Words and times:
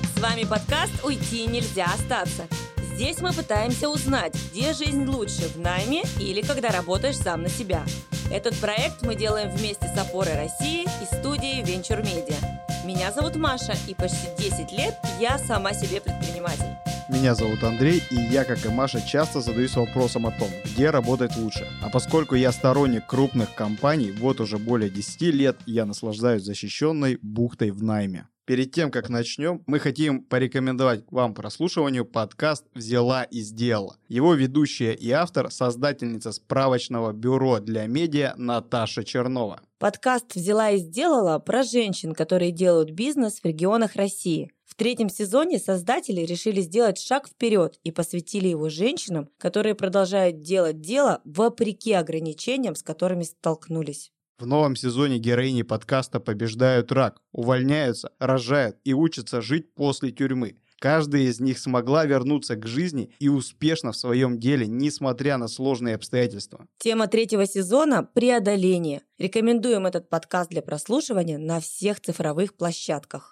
Привет! 0.00 0.16
С 0.16 0.20
вами 0.20 0.44
подкаст 0.44 1.04
«Уйти 1.04 1.46
нельзя 1.46 1.86
остаться». 1.86 2.46
Здесь 2.94 3.20
мы 3.20 3.32
пытаемся 3.32 3.88
узнать, 3.88 4.34
где 4.50 4.72
жизнь 4.72 5.04
лучше, 5.06 5.48
в 5.54 5.58
найме 5.58 6.02
или 6.18 6.42
когда 6.42 6.70
работаешь 6.70 7.16
сам 7.16 7.42
на 7.42 7.48
себя. 7.48 7.84
Этот 8.30 8.56
проект 8.58 9.02
мы 9.02 9.14
делаем 9.14 9.50
вместе 9.50 9.86
с 9.86 9.98
«Опорой 9.98 10.34
России» 10.34 10.82
и 10.84 11.14
студией 11.16 11.62
Venture 11.62 12.02
Media. 12.02 12.36
Меня 12.84 13.12
зовут 13.12 13.36
Маша, 13.36 13.74
и 13.88 13.94
почти 13.94 14.28
10 14.38 14.72
лет 14.72 14.94
я 15.18 15.38
сама 15.38 15.72
себе 15.72 16.00
предприниматель. 16.00 16.76
Меня 17.08 17.34
зовут 17.34 17.62
Андрей, 17.64 18.02
и 18.10 18.14
я, 18.14 18.44
как 18.44 18.64
и 18.64 18.68
Маша, 18.68 19.00
часто 19.00 19.40
задаюсь 19.40 19.74
вопросом 19.74 20.26
о 20.26 20.30
том, 20.30 20.48
где 20.64 20.90
работать 20.90 21.36
лучше. 21.36 21.66
А 21.82 21.90
поскольку 21.90 22.36
я 22.36 22.52
сторонник 22.52 23.06
крупных 23.06 23.54
компаний, 23.54 24.12
вот 24.12 24.40
уже 24.40 24.58
более 24.58 24.90
10 24.90 25.22
лет 25.22 25.56
я 25.66 25.86
наслаждаюсь 25.86 26.44
защищенной 26.44 27.18
бухтой 27.20 27.70
в 27.70 27.82
найме. 27.82 28.26
Перед 28.50 28.72
тем, 28.72 28.90
как 28.90 29.08
начнем, 29.08 29.62
мы 29.68 29.78
хотим 29.78 30.24
порекомендовать 30.24 31.04
вам 31.12 31.34
прослушиванию 31.34 32.04
подкаст 32.04 32.64
«Взяла 32.74 33.22
и 33.22 33.42
сделала». 33.42 33.96
Его 34.08 34.34
ведущая 34.34 34.92
и 34.92 35.08
автор– 35.12 35.50
создательница 35.52 36.32
справочного 36.32 37.12
бюро 37.12 37.60
для 37.60 37.86
медиа 37.86 38.34
Наташа 38.36 39.04
Чернова. 39.04 39.60
Подкаст 39.78 40.34
«Взяла 40.34 40.70
и 40.70 40.78
сделала» 40.78 41.38
про 41.38 41.62
женщин, 41.62 42.12
которые 42.12 42.50
делают 42.50 42.90
бизнес 42.90 43.38
в 43.38 43.44
регионах 43.44 43.94
России. 43.94 44.50
В 44.64 44.74
третьем 44.74 45.10
сезоне 45.10 45.60
создатели 45.60 46.22
решили 46.22 46.60
сделать 46.60 46.98
шаг 46.98 47.28
вперед 47.28 47.78
и 47.84 47.92
посвятили 47.92 48.48
его 48.48 48.68
женщинам, 48.68 49.28
которые 49.38 49.76
продолжают 49.76 50.40
делать 50.40 50.80
дело 50.80 51.20
вопреки 51.24 51.92
ограничениям, 51.92 52.74
с 52.74 52.82
которыми 52.82 53.22
столкнулись. 53.22 54.10
В 54.40 54.46
новом 54.46 54.74
сезоне 54.74 55.18
героини 55.18 55.60
подкаста 55.60 56.18
побеждают 56.18 56.90
рак, 56.92 57.20
увольняются, 57.30 58.10
рожают 58.18 58.78
и 58.84 58.94
учатся 58.94 59.42
жить 59.42 59.74
после 59.74 60.12
тюрьмы. 60.12 60.56
Каждая 60.78 61.24
из 61.24 61.40
них 61.40 61.58
смогла 61.58 62.06
вернуться 62.06 62.56
к 62.56 62.66
жизни 62.66 63.10
и 63.18 63.28
успешно 63.28 63.92
в 63.92 63.98
своем 63.98 64.38
деле, 64.38 64.66
несмотря 64.66 65.36
на 65.36 65.46
сложные 65.46 65.94
обстоятельства. 65.94 66.66
Тема 66.78 67.06
третьего 67.06 67.44
сезона– 67.44 68.02
преодоление. 68.14 69.02
Рекомендуем 69.18 69.86
этот 69.86 70.08
подкаст 70.08 70.48
для 70.48 70.62
прослушивания 70.62 71.36
на 71.36 71.60
всех 71.60 72.00
цифровых 72.00 72.54
площадках. 72.54 73.30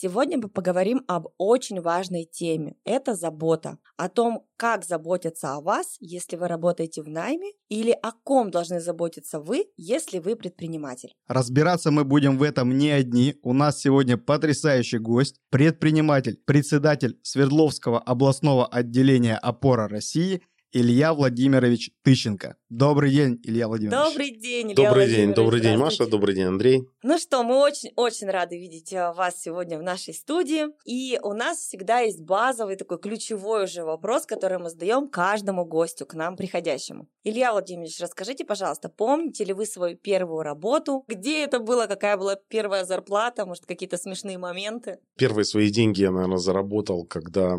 Сегодня 0.00 0.38
мы 0.38 0.48
поговорим 0.48 1.02
об 1.08 1.26
очень 1.38 1.80
важной 1.80 2.24
теме. 2.24 2.76
Это 2.84 3.16
забота. 3.16 3.78
О 3.96 4.08
том, 4.08 4.46
как 4.56 4.84
заботятся 4.84 5.56
о 5.56 5.60
вас, 5.60 5.96
если 5.98 6.36
вы 6.36 6.46
работаете 6.46 7.02
в 7.02 7.08
найме, 7.08 7.50
или 7.68 7.90
о 7.90 8.12
ком 8.12 8.52
должны 8.52 8.78
заботиться 8.80 9.40
вы, 9.40 9.64
если 9.76 10.20
вы 10.20 10.36
предприниматель. 10.36 11.16
Разбираться 11.26 11.90
мы 11.90 12.04
будем 12.04 12.38
в 12.38 12.44
этом 12.44 12.78
не 12.78 12.90
одни. 12.90 13.34
У 13.42 13.52
нас 13.52 13.80
сегодня 13.80 14.16
потрясающий 14.16 14.98
гость, 14.98 15.40
предприниматель, 15.50 16.38
председатель 16.46 17.18
Свердловского 17.24 17.98
областного 17.98 18.68
отделения 18.68 19.36
«Опора 19.36 19.88
России» 19.88 20.42
Илья 20.70 21.14
Владимирович 21.14 21.92
Тыщенко. 22.02 22.56
Добрый 22.68 23.10
день, 23.10 23.40
Илья 23.42 23.68
Владимирович. 23.68 23.98
Добрый 23.98 24.30
день, 24.36 24.66
Илья 24.66 24.74
Добрый 24.74 25.06
день, 25.08 25.32
добрый 25.32 25.60
день, 25.62 25.78
Маша, 25.78 26.06
добрый 26.06 26.34
день, 26.34 26.44
Андрей. 26.44 26.82
Ну 27.02 27.18
что, 27.18 27.42
мы 27.42 27.56
очень-очень 27.56 28.28
рады 28.28 28.58
видеть 28.58 28.92
э, 28.92 29.14
вас 29.14 29.40
сегодня 29.40 29.78
в 29.78 29.82
нашей 29.82 30.12
студии. 30.12 30.66
И 30.84 31.18
у 31.22 31.32
нас 31.32 31.60
всегда 31.60 32.00
есть 32.00 32.20
базовый 32.20 32.76
такой 32.76 32.98
ключевой 32.98 33.64
уже 33.64 33.82
вопрос, 33.82 34.26
который 34.26 34.58
мы 34.58 34.68
задаем 34.68 35.08
каждому 35.08 35.64
гостю, 35.64 36.04
к 36.04 36.12
нам 36.12 36.36
приходящему. 36.36 37.08
Илья 37.24 37.52
Владимирович, 37.52 37.98
расскажите, 38.00 38.44
пожалуйста, 38.44 38.90
помните 38.90 39.44
ли 39.44 39.54
вы 39.54 39.64
свою 39.64 39.96
первую 39.96 40.42
работу? 40.42 41.04
Где 41.08 41.44
это 41.44 41.60
было? 41.60 41.86
Какая 41.86 42.18
была 42.18 42.36
первая 42.36 42.84
зарплата? 42.84 43.46
Может, 43.46 43.64
какие-то 43.64 43.96
смешные 43.96 44.36
моменты? 44.36 44.98
Первые 45.16 45.46
свои 45.46 45.70
деньги 45.70 46.02
я, 46.02 46.10
наверное, 46.10 46.36
заработал, 46.36 47.06
когда 47.06 47.56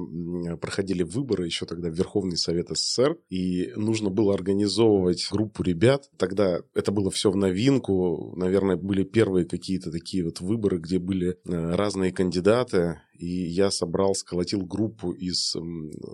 проходили 0.62 1.02
выборы, 1.02 1.46
еще 1.48 1.66
тогда 1.66 1.90
в 1.90 1.94
Верховный 1.94 2.38
Совет 2.38 2.70
СССР, 2.70 2.99
и 3.30 3.72
нужно 3.76 4.10
было 4.10 4.34
организовывать 4.34 5.28
группу 5.32 5.64
ребят. 5.64 6.10
Тогда 6.18 6.62
это 6.74 6.92
было 6.92 7.12
все 7.12 7.32
в 7.32 7.36
новинку, 7.36 8.34
наверное, 8.36 8.76
были 8.76 9.04
первые 9.04 9.46
какие-то 9.46 9.92
такие 9.92 10.24
вот 10.24 10.42
выборы, 10.42 10.80
где 10.80 11.00
были 11.00 11.38
э, 11.46 11.76
разные 11.76 12.12
кандидаты, 12.12 13.02
и 13.20 13.48
я 13.48 13.70
собрал, 13.70 14.16
сколотил 14.16 14.62
группу 14.62 15.12
из 15.12 15.56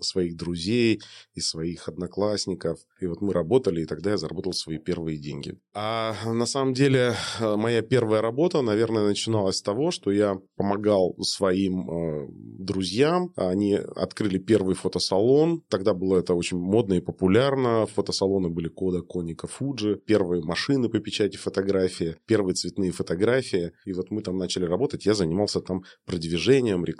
своих 0.01 0.35
друзей, 0.35 1.01
из 1.33 1.49
своих 1.49 1.87
одноклассников. 1.87 2.79
И 2.99 3.05
вот 3.05 3.21
мы 3.21 3.31
работали, 3.31 3.81
и 3.81 3.85
тогда 3.85 4.11
я 4.11 4.17
заработал 4.17 4.53
свои 4.53 4.79
первые 4.79 5.17
деньги. 5.17 5.57
А 5.73 6.15
на 6.25 6.45
самом 6.45 6.73
деле 6.73 7.13
э, 7.39 7.55
моя 7.55 7.81
первая 7.81 8.21
работа, 8.21 8.61
наверное, 8.61 9.05
начиналась 9.05 9.57
с 9.57 9.61
того, 9.61 9.91
что 9.91 10.11
я 10.11 10.39
помогал 10.55 11.15
своим 11.21 11.89
э, 11.89 12.27
друзьям. 12.31 13.31
Они 13.35 13.75
открыли 13.75 14.39
первый 14.39 14.75
фотосалон. 14.75 15.61
Тогда 15.69 15.93
было 15.93 16.17
это 16.17 16.33
очень 16.33 16.57
модно 16.57 16.95
и 16.95 17.01
популярно. 17.01 17.85
Фотосалоны 17.85 18.49
были 18.49 18.67
Кода, 18.67 19.01
Коника, 19.01 19.47
Фуджи. 19.47 20.01
Первые 20.07 20.41
машины 20.43 20.89
по 20.89 20.99
печати 20.99 21.37
фотографии, 21.37 22.15
первые 22.25 22.55
цветные 22.55 22.91
фотографии. 22.91 23.73
И 23.85 23.93
вот 23.93 24.09
мы 24.09 24.21
там 24.21 24.37
начали 24.37 24.65
работать. 24.65 25.05
Я 25.05 25.13
занимался 25.13 25.61
там 25.61 25.83
продвижением, 26.05 26.83
рекламой, 26.83 26.94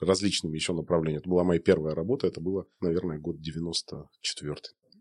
различными 0.00 0.54
еще 0.56 0.72
направлениями. 0.72 1.20
Это 1.20 1.28
была 1.30 1.44
моя 1.44 1.60
первая 1.60 1.94
работа, 1.94 2.26
это 2.26 2.40
было, 2.40 2.66
наверное, 2.80 3.18
год 3.18 3.40
94 3.40 4.54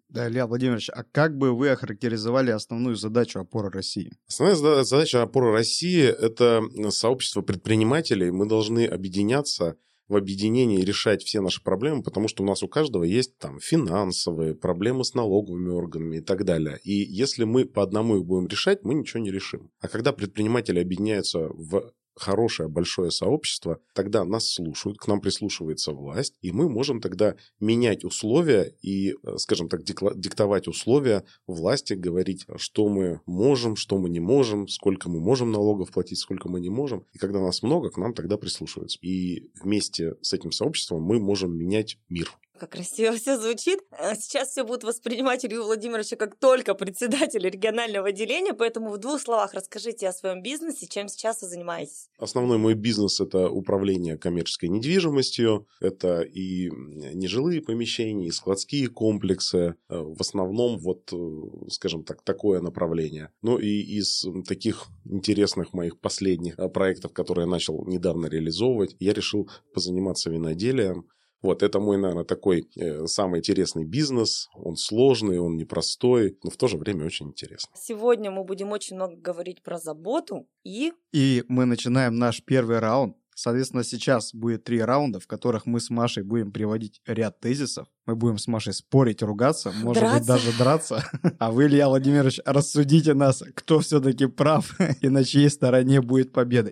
Да, 0.09 0.27
Илья 0.27 0.47
Владимирович, 0.47 0.89
а 0.89 1.03
как 1.03 1.37
бы 1.37 1.55
вы 1.55 1.69
охарактеризовали 1.69 2.51
основную 2.51 2.95
задачу 2.95 3.39
опоры 3.39 3.69
России? 3.69 4.11
Основная 4.27 4.55
зада- 4.55 4.83
задача 4.83 5.21
опоры 5.21 5.51
России– 5.51 6.03
это 6.03 6.61
сообщество 6.89 7.41
предпринимателей. 7.41 8.31
Мы 8.31 8.47
должны 8.47 8.85
объединяться 8.85 9.75
в 10.07 10.15
объединении 10.15 10.83
решать 10.83 11.21
все 11.23 11.41
наши 11.41 11.61
проблемы, 11.61 12.01
потому 12.01 12.27
что 12.29 12.43
у 12.43 12.45
нас 12.45 12.63
у 12.63 12.69
каждого 12.69 13.03
есть 13.03 13.37
там 13.39 13.59
финансовые, 13.59 14.55
проблемы 14.55 15.03
с 15.03 15.13
налоговыми 15.13 15.69
органами 15.69 16.17
и 16.17 16.21
так 16.21 16.45
далее. 16.45 16.79
И 16.83 16.93
если 16.93 17.43
мы 17.43 17.65
по 17.65 17.83
одному 17.83 18.17
их 18.17 18.25
будем 18.25 18.47
решать, 18.47 18.83
мы 18.83 18.93
ничего 18.93 19.21
не 19.21 19.31
решим. 19.31 19.69
А 19.81 19.89
когда 19.89 20.13
предприниматели 20.13 20.79
объединяются 20.79 21.49
в 21.49 21.91
хорошее 22.17 22.69
большое 22.69 23.11
сообщество, 23.11 23.79
тогда 23.93 24.25
нас 24.25 24.49
слушают, 24.49 24.97
к 24.97 25.07
нам 25.07 25.21
прислушивается 25.21 25.91
власть, 25.91 26.35
и 26.41 26.51
мы 26.51 26.69
можем 26.69 27.01
тогда 27.01 27.35
менять 27.59 28.03
условия 28.03 28.73
и, 28.81 29.11
э, 29.11 29.37
скажем 29.37 29.69
так, 29.69 29.83
диктовать 29.83 30.67
условия 30.67 31.23
власти, 31.45 31.93
говорить, 31.93 32.45
что 32.57 32.89
мы 32.89 33.21
можем, 33.25 33.75
что 33.75 33.97
мы 33.97 34.09
не 34.09 34.19
можем, 34.19 34.67
сколько 34.67 35.09
мы 35.09 35.19
можем 35.19 35.51
налогов 35.51 35.91
платить, 35.91 36.19
сколько 36.19 36.49
мы 36.49 36.59
не 36.59 36.69
можем. 36.69 37.05
И 37.13 37.17
когда 37.17 37.39
нас 37.39 37.63
много, 37.63 37.89
к 37.89 37.97
нам 37.97 38.13
тогда 38.13 38.37
прислушиваются. 38.37 38.97
И 39.01 39.49
вместе 39.61 40.15
с 40.21 40.33
этим 40.33 40.51
сообществом 40.51 41.03
мы 41.03 41.19
можем 41.19 41.55
менять 41.55 41.97
мир. 42.09 42.31
Как 42.59 42.71
красиво 42.71 43.13
все 43.17 43.37
звучит. 43.37 43.79
А 43.91 44.15
Сейчас 44.15 44.49
все 44.49 44.63
будут 44.63 44.83
воспринимать 44.83 45.45
Илью 45.45 45.63
Владимировича 45.63 46.15
как 46.15 46.35
только 46.35 46.73
председателя 46.73 47.49
регионального 47.49 48.09
отделения, 48.09 48.53
поэтому 48.53 48.89
в 48.89 48.97
двух 48.97 49.21
словах 49.21 49.53
расскажите 49.53 50.07
о 50.07 50.13
своем 50.13 50.41
бизнесе, 50.41 50.87
чем 50.87 51.07
сейчас 51.07 51.41
вы 51.41 51.47
занимаетесь. 51.47 52.09
Основной 52.17 52.57
мой 52.57 52.73
бизнес– 52.73 53.19
это 53.21 53.49
управление 53.49 54.17
коммерческой 54.17 54.69
недвижимостью. 54.69 55.67
Это 55.79 56.21
и 56.21 56.69
нежилые 56.69 57.61
помещения, 57.61 58.27
и 58.27 58.31
складские 58.31 58.87
комплексы. 58.87 59.75
Э, 59.89 59.99
В 59.99 60.21
основном, 60.21 60.77
вот, 60.79 61.11
э, 61.13 61.69
скажем 61.69 62.03
так, 62.03 62.23
такое 62.23 62.61
направление. 62.61 63.29
Ну 63.41 63.57
и 63.57 63.81
из 63.81 64.25
таких 64.47 64.87
интересных 65.05 65.73
моих 65.73 65.99
последних 65.99 66.57
э, 66.57 66.69
проектов, 66.69 67.13
которые 67.13 67.45
я 67.45 67.51
начал 67.51 67.85
недавно 67.85 68.27
реализовывать, 68.27 68.95
я 68.99 69.13
решил 69.13 69.49
позаниматься 69.73 70.29
виноделием. 70.29 71.07
Вот, 71.41 71.61
это 71.63 71.79
мой, 71.79 71.97
наверное, 71.97 72.23
такой 72.23 72.67
э, 72.75 73.05
самый 73.05 73.39
интересный 73.39 73.85
бизнес. 73.85 74.49
Он 74.55 74.75
сложный, 74.75 75.39
он 75.39 75.55
непростой, 75.55 76.37
но 76.43 76.49
в 76.49 76.57
то 76.57 76.67
же 76.67 76.77
время 76.77 77.05
очень 77.05 77.27
интересный. 77.27 77.71
Сегодня 77.75 78.31
мы 78.31 78.43
будем 78.43 78.71
очень 78.71 78.95
много 78.95 79.15
говорить 79.15 79.61
про 79.61 79.77
заботу 79.77 80.47
и 80.63 80.93
И 81.13 81.43
мы 81.47 81.65
начинаем 81.65 82.15
наш 82.15 82.43
первый 82.43 82.79
раунд. 82.79 83.15
Соответственно, 83.39 83.83
сейчас 83.83 84.33
будет 84.33 84.63
три 84.63 84.81
раунда, 84.81 85.19
в 85.19 85.27
которых 85.27 85.67
мы 85.67 85.79
с 85.79 85.91
Машей 85.91 86.23
будем 86.23 86.51
приводить 86.51 87.01
ряд 87.05 87.39
тезисов. 87.39 87.87
Мы 88.07 88.15
будем 88.15 88.39
с 88.39 88.47
Машей 88.47 88.73
спорить, 88.73 89.21
ругаться, 89.21 89.71
может 89.71 90.01
быть, 90.01 90.25
Драться. 90.25 90.27
даже 90.27 90.57
драться. 90.57 91.03
А 91.37 91.51
вы, 91.51 91.67
Илья 91.67 91.87
Владимирович, 91.87 92.39
рассудите 92.45 93.13
нас, 93.13 93.43
кто 93.53 93.79
все-таки 93.79 94.25
прав 94.25 94.75
и 95.01 95.09
на 95.09 95.23
чьей 95.23 95.51
стороне 95.51 96.01
будет 96.01 96.33
победа. 96.33 96.71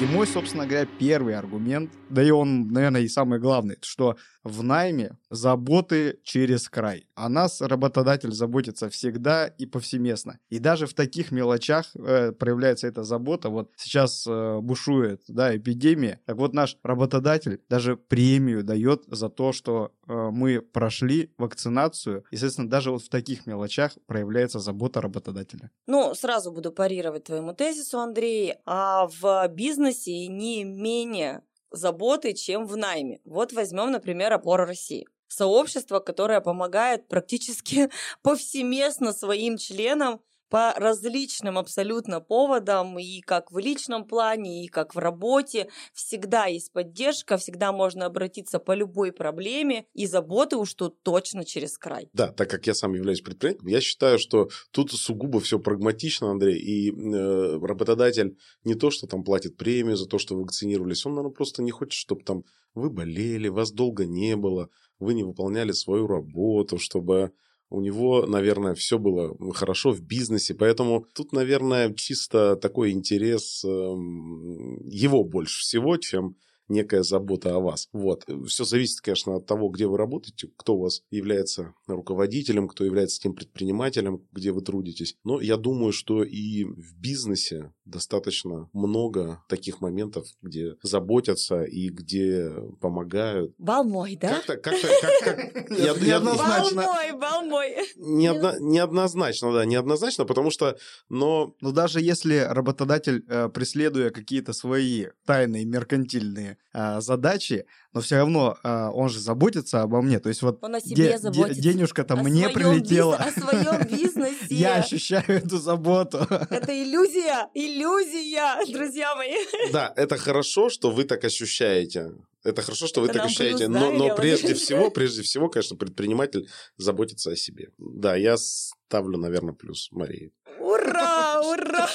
И 0.00 0.04
мой, 0.06 0.28
собственно 0.28 0.64
говоря, 0.64 0.86
первый 1.00 1.34
аргумент, 1.34 1.90
да 2.08 2.22
и 2.22 2.30
он, 2.30 2.68
наверное, 2.68 3.00
и 3.00 3.08
самый 3.08 3.40
главный, 3.40 3.78
что 3.82 4.16
в 4.48 4.62
найме 4.62 5.16
заботы 5.30 6.18
через 6.24 6.68
край. 6.68 7.06
О 7.14 7.28
нас 7.28 7.60
работодатель 7.60 8.32
заботится 8.32 8.88
всегда 8.88 9.46
и 9.46 9.66
повсеместно. 9.66 10.38
И 10.48 10.58
даже 10.58 10.86
в 10.86 10.94
таких 10.94 11.30
мелочах 11.30 11.86
э, 11.94 12.32
проявляется 12.32 12.86
эта 12.86 13.04
забота. 13.04 13.50
Вот 13.50 13.70
сейчас 13.76 14.26
э, 14.26 14.60
бушует 14.60 15.22
да, 15.28 15.56
эпидемия. 15.56 16.20
Так 16.26 16.36
вот 16.36 16.54
наш 16.54 16.76
работодатель 16.82 17.60
даже 17.68 17.96
премию 17.96 18.64
дает 18.64 19.04
за 19.06 19.28
то, 19.28 19.52
что 19.52 19.92
э, 20.06 20.12
мы 20.12 20.60
прошли 20.60 21.32
вакцинацию. 21.38 22.24
И, 22.30 22.36
соответственно, 22.36 22.70
даже 22.70 22.90
вот 22.90 23.02
в 23.02 23.08
таких 23.08 23.46
мелочах 23.46 23.92
проявляется 24.06 24.58
забота 24.58 25.00
работодателя. 25.00 25.70
Ну, 25.86 26.14
сразу 26.14 26.52
буду 26.52 26.72
парировать 26.72 27.24
твоему 27.24 27.52
тезису, 27.52 27.98
Андрей. 27.98 28.54
А 28.64 29.06
в 29.06 29.48
бизнесе 29.48 30.26
не 30.26 30.64
менее 30.64 31.42
заботы, 31.70 32.32
чем 32.32 32.66
в 32.66 32.76
найме. 32.76 33.20
Вот 33.24 33.52
возьмем, 33.52 33.90
например, 33.90 34.32
опора 34.32 34.66
России 34.66 35.06
сообщество, 35.28 36.00
которое 36.00 36.40
помогает 36.40 37.06
практически 37.06 37.90
повсеместно 38.22 39.12
своим 39.12 39.56
членам 39.56 40.20
по 40.48 40.72
различным 40.74 41.58
абсолютно 41.58 42.20
поводам, 42.20 42.98
и 42.98 43.20
как 43.20 43.52
в 43.52 43.58
личном 43.58 44.04
плане, 44.04 44.64
и 44.64 44.68
как 44.68 44.94
в 44.94 44.98
работе. 44.98 45.68
Всегда 45.92 46.46
есть 46.46 46.72
поддержка, 46.72 47.36
всегда 47.36 47.72
можно 47.72 48.06
обратиться 48.06 48.58
по 48.58 48.72
любой 48.72 49.12
проблеме, 49.12 49.86
и 49.94 50.06
заботы 50.06 50.56
уж 50.56 50.74
тут 50.74 51.02
точно 51.02 51.44
через 51.44 51.78
край. 51.78 52.08
Да, 52.12 52.28
так 52.28 52.50
как 52.50 52.66
я 52.66 52.74
сам 52.74 52.94
являюсь 52.94 53.20
предпринимателем, 53.20 53.68
я 53.68 53.80
считаю, 53.80 54.18
что 54.18 54.48
тут 54.70 54.92
сугубо 54.92 55.40
все 55.40 55.58
прагматично, 55.58 56.30
Андрей, 56.30 56.58
и 56.58 56.90
э, 56.90 57.58
работодатель 57.60 58.36
не 58.64 58.74
то, 58.74 58.90
что 58.90 59.06
там 59.06 59.24
платит 59.24 59.56
премию 59.56 59.96
за 59.96 60.06
то, 60.06 60.18
что 60.18 60.36
вакцинировались, 60.36 61.06
он, 61.06 61.14
наверное, 61.14 61.34
просто 61.34 61.62
не 61.62 61.70
хочет, 61.70 61.92
чтобы 61.92 62.24
там 62.24 62.44
вы 62.74 62.90
болели, 62.90 63.48
вас 63.48 63.72
долго 63.72 64.06
не 64.06 64.36
было, 64.36 64.68
вы 64.98 65.14
не 65.14 65.24
выполняли 65.24 65.72
свою 65.72 66.06
работу, 66.06 66.78
чтобы 66.78 67.32
у 67.70 67.80
него, 67.80 68.26
наверное, 68.26 68.74
все 68.74 68.98
было 68.98 69.36
хорошо 69.52 69.92
в 69.92 70.00
бизнесе, 70.00 70.54
поэтому 70.54 71.06
тут, 71.14 71.32
наверное, 71.32 71.92
чисто 71.94 72.56
такой 72.56 72.92
интерес 72.92 73.64
эм, 73.64 74.78
его 74.84 75.24
больше 75.24 75.60
всего, 75.60 75.96
чем 75.96 76.36
некая 76.68 77.02
забота 77.02 77.54
о 77.54 77.60
вас. 77.60 77.88
Вот. 77.92 78.24
Все 78.46 78.64
зависит, 78.64 79.00
конечно, 79.00 79.36
от 79.36 79.46
того, 79.46 79.68
где 79.68 79.86
вы 79.86 79.96
работаете, 79.96 80.48
кто 80.56 80.76
у 80.76 80.82
вас 80.82 81.02
является 81.10 81.74
руководителем, 81.86 82.68
кто 82.68 82.84
является 82.84 83.20
тем 83.20 83.34
предпринимателем, 83.34 84.26
где 84.32 84.52
вы 84.52 84.60
трудитесь. 84.60 85.16
Но 85.24 85.40
я 85.40 85.56
думаю, 85.56 85.92
что 85.92 86.22
и 86.22 86.64
в 86.64 86.94
бизнесе 86.98 87.72
достаточно 87.88 88.68
много 88.72 89.42
таких 89.48 89.80
моментов, 89.80 90.26
где 90.42 90.74
заботятся 90.82 91.62
и 91.62 91.88
где 91.88 92.50
помогают. 92.80 93.54
Бал 93.58 93.84
мой, 93.84 94.16
да? 94.16 94.40
Как-то, 94.46 94.56
как-то, 94.56 94.88
как, 95.24 95.70
Неоднозначно. 95.70 96.84
Бал 97.18 97.42
мой. 97.44 97.76
Неоднозначно, 97.96 99.52
да, 99.52 99.64
неоднозначно, 99.64 100.24
потому 100.24 100.50
что, 100.50 100.76
но... 101.08 101.54
Но 101.60 101.72
даже 101.72 102.00
если 102.00 102.38
работодатель, 102.38 103.24
э, 103.28 103.48
преследуя 103.48 104.10
какие-то 104.10 104.52
свои 104.52 105.06
тайные 105.26 105.64
меркантильные 105.64 106.58
а, 106.72 107.00
задачи, 107.00 107.66
но 107.92 108.00
все 108.00 108.16
равно 108.16 108.56
а, 108.62 108.90
он 108.90 109.08
же 109.08 109.18
заботится 109.20 109.82
обо 109.82 110.02
мне. 110.02 110.18
То 110.20 110.28
есть 110.28 110.42
вот 110.42 110.58
он 110.62 110.74
о 110.74 110.80
себе 110.80 110.94
де- 110.94 111.18
заботится. 111.18 111.60
денежка-то 111.60 112.16
мне 112.16 112.48
прилетела. 112.48 113.16
Биз- 113.16 113.28
о 113.28 113.40
своем 113.40 113.86
бизнесе. 113.98 114.46
Я 114.50 114.76
ощущаю 114.76 115.24
эту 115.28 115.58
заботу. 115.58 116.18
Это 116.50 116.82
иллюзия, 116.82 117.48
иллюзия, 117.54 118.64
друзья 118.72 119.14
мои. 119.16 119.34
Да, 119.72 119.92
это 119.96 120.16
хорошо, 120.16 120.70
что 120.70 120.90
вы 120.90 121.04
так 121.04 121.24
ощущаете. 121.24 122.12
Это 122.44 122.62
хорошо, 122.62 122.86
что 122.86 123.00
вы 123.00 123.08
так 123.08 123.24
ощущаете, 123.24 123.68
но, 123.68 123.90
но 123.92 124.14
прежде 124.14 124.54
всего, 124.54 124.90
прежде 124.90 125.22
всего, 125.22 125.48
конечно, 125.48 125.76
предприниматель 125.76 126.48
заботится 126.76 127.32
о 127.32 127.36
себе. 127.36 127.70
Да, 127.78 128.14
я 128.16 128.36
ставлю, 128.38 129.18
наверное, 129.18 129.54
плюс 129.54 129.88
Марии. 129.90 130.32
Ура, 130.60 131.40
ура! 131.40 131.88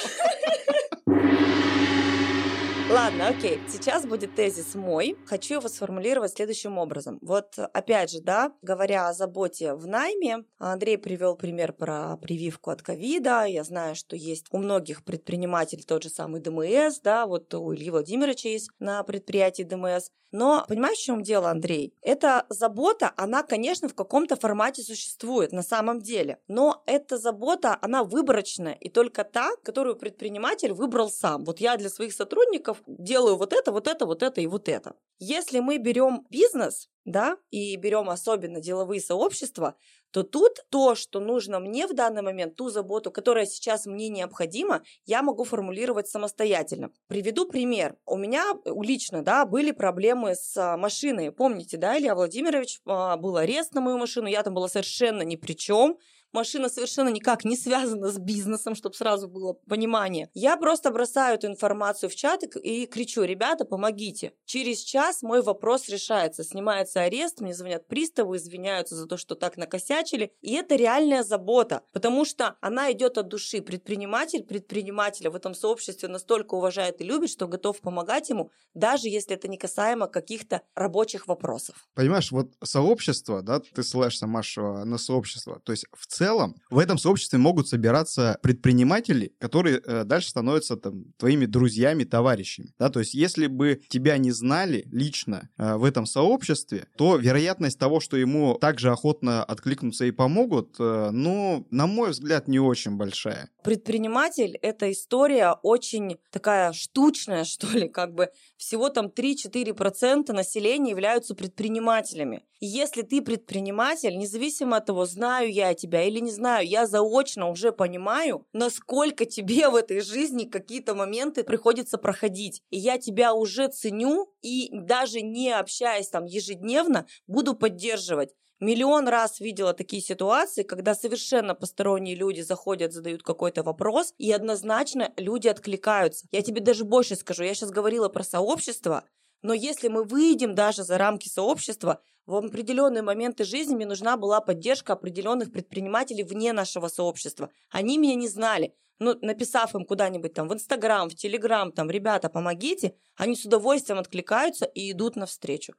Ладно, 2.94 3.26
окей. 3.26 3.58
Сейчас 3.68 4.06
будет 4.06 4.36
тезис 4.36 4.76
мой. 4.76 5.16
Хочу 5.26 5.54
его 5.54 5.68
сформулировать 5.68 6.34
следующим 6.34 6.78
образом. 6.78 7.18
Вот 7.22 7.58
опять 7.58 8.12
же, 8.12 8.20
да, 8.20 8.52
говоря 8.62 9.08
о 9.08 9.12
заботе 9.12 9.74
в 9.74 9.84
найме, 9.88 10.44
Андрей 10.58 10.96
привел 10.96 11.34
пример 11.34 11.72
про 11.72 12.16
прививку 12.18 12.70
от 12.70 12.82
ковида. 12.82 13.46
Я 13.46 13.64
знаю, 13.64 13.96
что 13.96 14.14
есть 14.14 14.46
у 14.52 14.58
многих 14.58 15.02
предпринимателей 15.02 15.82
тот 15.82 16.04
же 16.04 16.08
самый 16.08 16.40
ДМС, 16.40 17.00
да, 17.00 17.26
вот 17.26 17.52
у 17.52 17.74
Ильи 17.74 17.90
Владимировича 17.90 18.48
есть 18.50 18.70
на 18.78 19.02
предприятии 19.02 19.64
ДМС. 19.64 20.10
Но 20.34 20.64
понимаешь, 20.66 20.98
в 20.98 21.04
чем 21.04 21.22
дело, 21.22 21.48
Андрей? 21.48 21.94
Эта 22.02 22.44
забота, 22.48 23.12
она, 23.16 23.44
конечно, 23.44 23.88
в 23.88 23.94
каком-то 23.94 24.34
формате 24.34 24.82
существует 24.82 25.52
на 25.52 25.62
самом 25.62 26.00
деле. 26.00 26.40
Но 26.48 26.82
эта 26.86 27.18
забота, 27.18 27.78
она 27.80 28.02
выборочная. 28.02 28.72
И 28.72 28.88
только 28.88 29.22
та, 29.22 29.50
которую 29.62 29.94
предприниматель 29.94 30.72
выбрал 30.72 31.08
сам. 31.08 31.44
Вот 31.44 31.60
я 31.60 31.76
для 31.76 31.88
своих 31.88 32.12
сотрудников 32.12 32.82
делаю 32.86 33.36
вот 33.36 33.52
это, 33.52 33.72
вот 33.72 33.86
это, 33.86 34.06
вот 34.06 34.22
это 34.22 34.40
и 34.40 34.46
вот 34.46 34.68
это. 34.68 34.96
Если 35.18 35.60
мы 35.60 35.78
берем 35.78 36.26
бизнес, 36.30 36.88
да, 37.04 37.36
и 37.50 37.76
берем 37.76 38.08
особенно 38.08 38.60
деловые 38.60 39.00
сообщества, 39.00 39.76
то 40.10 40.22
тут 40.22 40.64
то, 40.70 40.94
что 40.94 41.20
нужно 41.20 41.58
мне 41.58 41.86
в 41.86 41.92
данный 41.92 42.22
момент, 42.22 42.56
ту 42.56 42.70
заботу, 42.70 43.10
которая 43.10 43.46
сейчас 43.46 43.84
мне 43.84 44.08
необходима, 44.08 44.82
я 45.06 45.22
могу 45.22 45.44
формулировать 45.44 46.08
самостоятельно. 46.08 46.92
Приведу 47.08 47.46
пример. 47.46 47.96
У 48.06 48.16
меня 48.16 48.44
лично, 48.64 49.22
да, 49.22 49.44
были 49.44 49.72
проблемы 49.72 50.34
с 50.34 50.56
а, 50.56 50.76
машиной. 50.76 51.32
Помните, 51.32 51.76
да, 51.76 51.98
Илья 51.98 52.14
Владимирович, 52.14 52.80
а, 52.86 53.16
был 53.16 53.36
арест 53.36 53.74
на 53.74 53.80
мою 53.80 53.98
машину, 53.98 54.28
я 54.28 54.42
там 54.42 54.54
была 54.54 54.68
совершенно 54.68 55.22
ни 55.22 55.36
при 55.36 55.54
чем 55.54 55.98
машина 56.34 56.68
совершенно 56.68 57.08
никак 57.08 57.44
не 57.44 57.56
связана 57.56 58.10
с 58.10 58.18
бизнесом, 58.18 58.74
чтобы 58.74 58.94
сразу 58.94 59.28
было 59.28 59.52
понимание. 59.52 60.28
Я 60.34 60.56
просто 60.56 60.90
бросаю 60.90 61.36
эту 61.36 61.46
информацию 61.46 62.10
в 62.10 62.14
чат 62.14 62.42
и 62.42 62.86
кричу, 62.86 63.22
ребята, 63.22 63.64
помогите. 63.64 64.32
Через 64.44 64.80
час 64.80 65.22
мой 65.22 65.40
вопрос 65.40 65.88
решается, 65.88 66.44
снимается 66.44 67.02
арест, 67.02 67.40
мне 67.40 67.54
звонят 67.54 67.86
приставы, 67.86 68.36
извиняются 68.36 68.96
за 68.96 69.06
то, 69.06 69.16
что 69.16 69.34
так 69.34 69.56
накосячили. 69.56 70.32
И 70.42 70.54
это 70.54 70.74
реальная 70.74 71.22
забота, 71.22 71.82
потому 71.92 72.24
что 72.24 72.56
она 72.60 72.90
идет 72.92 73.16
от 73.18 73.28
души. 73.28 73.62
Предприниматель 73.62 74.42
предпринимателя 74.42 75.30
в 75.30 75.36
этом 75.36 75.54
сообществе 75.54 76.08
настолько 76.08 76.54
уважает 76.54 77.00
и 77.00 77.04
любит, 77.04 77.30
что 77.30 77.46
готов 77.46 77.80
помогать 77.80 78.28
ему, 78.30 78.50
даже 78.74 79.08
если 79.08 79.34
это 79.36 79.48
не 79.48 79.56
касаемо 79.56 80.08
каких-то 80.08 80.62
рабочих 80.74 81.28
вопросов. 81.28 81.88
Понимаешь, 81.94 82.32
вот 82.32 82.52
сообщество, 82.62 83.42
да, 83.42 83.60
ты 83.60 83.82
ссылаешься, 83.82 84.26
Маша, 84.26 84.84
на 84.84 84.98
сообщество. 84.98 85.60
То 85.60 85.72
есть 85.72 85.86
в 85.92 86.06
целом 86.06 86.23
целом 86.24 86.56
в 86.70 86.78
этом 86.78 86.98
сообществе 86.98 87.38
могут 87.38 87.68
собираться 87.68 88.38
предприниматели, 88.42 89.32
которые 89.38 89.80
э, 89.84 90.04
дальше 90.04 90.30
становятся 90.30 90.76
там 90.76 91.04
твоими 91.18 91.46
друзьями, 91.46 92.04
товарищами. 92.04 92.72
Да, 92.78 92.88
то 92.88 93.00
есть 93.00 93.14
если 93.14 93.46
бы 93.46 93.80
тебя 93.88 94.16
не 94.16 94.32
знали 94.32 94.86
лично 94.90 95.50
э, 95.58 95.76
в 95.76 95.84
этом 95.84 96.06
сообществе, 96.06 96.86
то 96.96 97.16
вероятность 97.16 97.78
того, 97.78 98.00
что 98.00 98.16
ему 98.16 98.56
также 98.60 98.90
охотно 98.90 99.44
откликнутся 99.44 100.06
и 100.06 100.12
помогут, 100.12 100.76
э, 100.78 101.10
ну, 101.12 101.66
на 101.70 101.86
мой 101.86 102.10
взгляд, 102.10 102.48
не 102.48 102.58
очень 102.58 102.96
большая. 102.96 103.50
Предприниматель— 103.64 104.58
это 104.62 104.92
история 104.92 105.56
очень 105.62 106.18
такая 106.30 106.74
штучная, 106.74 107.44
что 107.44 107.66
ли, 107.68 107.88
как 107.88 108.12
бы 108.12 108.28
всего 108.58 108.90
там 108.90 109.06
3-4% 109.06 110.32
населения 110.34 110.90
являются 110.90 111.34
предпринимателями. 111.34 112.44
И 112.60 112.66
если 112.66 113.00
ты 113.00 113.22
предприниматель, 113.22 114.18
независимо 114.18 114.76
от 114.76 114.86
того, 114.86 115.06
знаю 115.06 115.50
я 115.50 115.72
тебя 115.72 116.02
или 116.02 116.18
не 116.18 116.30
знаю, 116.30 116.68
я 116.68 116.86
заочно 116.86 117.48
уже 117.48 117.72
понимаю, 117.72 118.46
насколько 118.52 119.24
тебе 119.24 119.68
в 119.70 119.76
этой 119.76 120.02
жизни 120.02 120.44
какие-то 120.44 120.94
моменты 120.94 121.42
приходится 121.42 121.96
проходить. 121.96 122.62
И 122.68 122.78
я 122.78 122.98
тебя 122.98 123.32
уже 123.32 123.68
ценю 123.68 124.30
и 124.42 124.68
даже 124.72 125.22
не 125.22 125.50
общаясь 125.50 126.08
там 126.08 126.26
ежедневно, 126.26 127.06
буду 127.26 127.54
поддерживать. 127.54 128.34
Миллион 128.64 129.08
раз 129.08 129.40
видела 129.40 129.74
такие 129.74 130.00
ситуации, 130.00 130.62
когда 130.62 130.94
совершенно 130.94 131.54
посторонние 131.54 132.14
люди 132.14 132.40
заходят, 132.40 132.94
задают 132.94 133.22
какой-то 133.22 133.62
вопрос, 133.62 134.14
и 134.16 134.32
однозначно 134.32 135.12
люди 135.18 135.48
откликаются. 135.48 136.26
Я 136.32 136.40
тебе 136.40 136.62
даже 136.62 136.84
больше 136.84 137.14
скажу, 137.14 137.44
я 137.44 137.52
сейчас 137.52 137.68
говорила 137.68 138.08
про 138.08 138.24
сообщество, 138.24 139.04
но 139.42 139.52
если 139.52 139.88
мы 139.88 140.02
выйдем 140.02 140.54
даже 140.54 140.82
за 140.82 140.96
рамки 140.96 141.28
сообщества, 141.28 142.00
в 142.24 142.36
определенные 142.36 143.02
моменты 143.02 143.44
жизни 143.44 143.74
мне 143.74 143.84
нужна 143.84 144.16
была 144.16 144.40
поддержка 144.40 144.94
определенных 144.94 145.52
предпринимателей 145.52 146.22
вне 146.22 146.54
нашего 146.54 146.88
сообщества. 146.88 147.50
Они 147.70 147.98
меня 147.98 148.14
не 148.14 148.28
знали. 148.28 148.74
Но 148.98 149.14
написав 149.20 149.74
им 149.74 149.84
куда-нибудь 149.84 150.32
там 150.32 150.48
в 150.48 150.54
Инстаграм, 150.54 151.10
в 151.10 151.14
Телеграм, 151.14 151.70
там, 151.70 151.90
ребята, 151.90 152.30
помогите, 152.30 152.94
они 153.16 153.36
с 153.36 153.44
удовольствием 153.44 153.98
откликаются 153.98 154.64
и 154.64 154.90
идут 154.92 155.16
навстречу. 155.16 155.74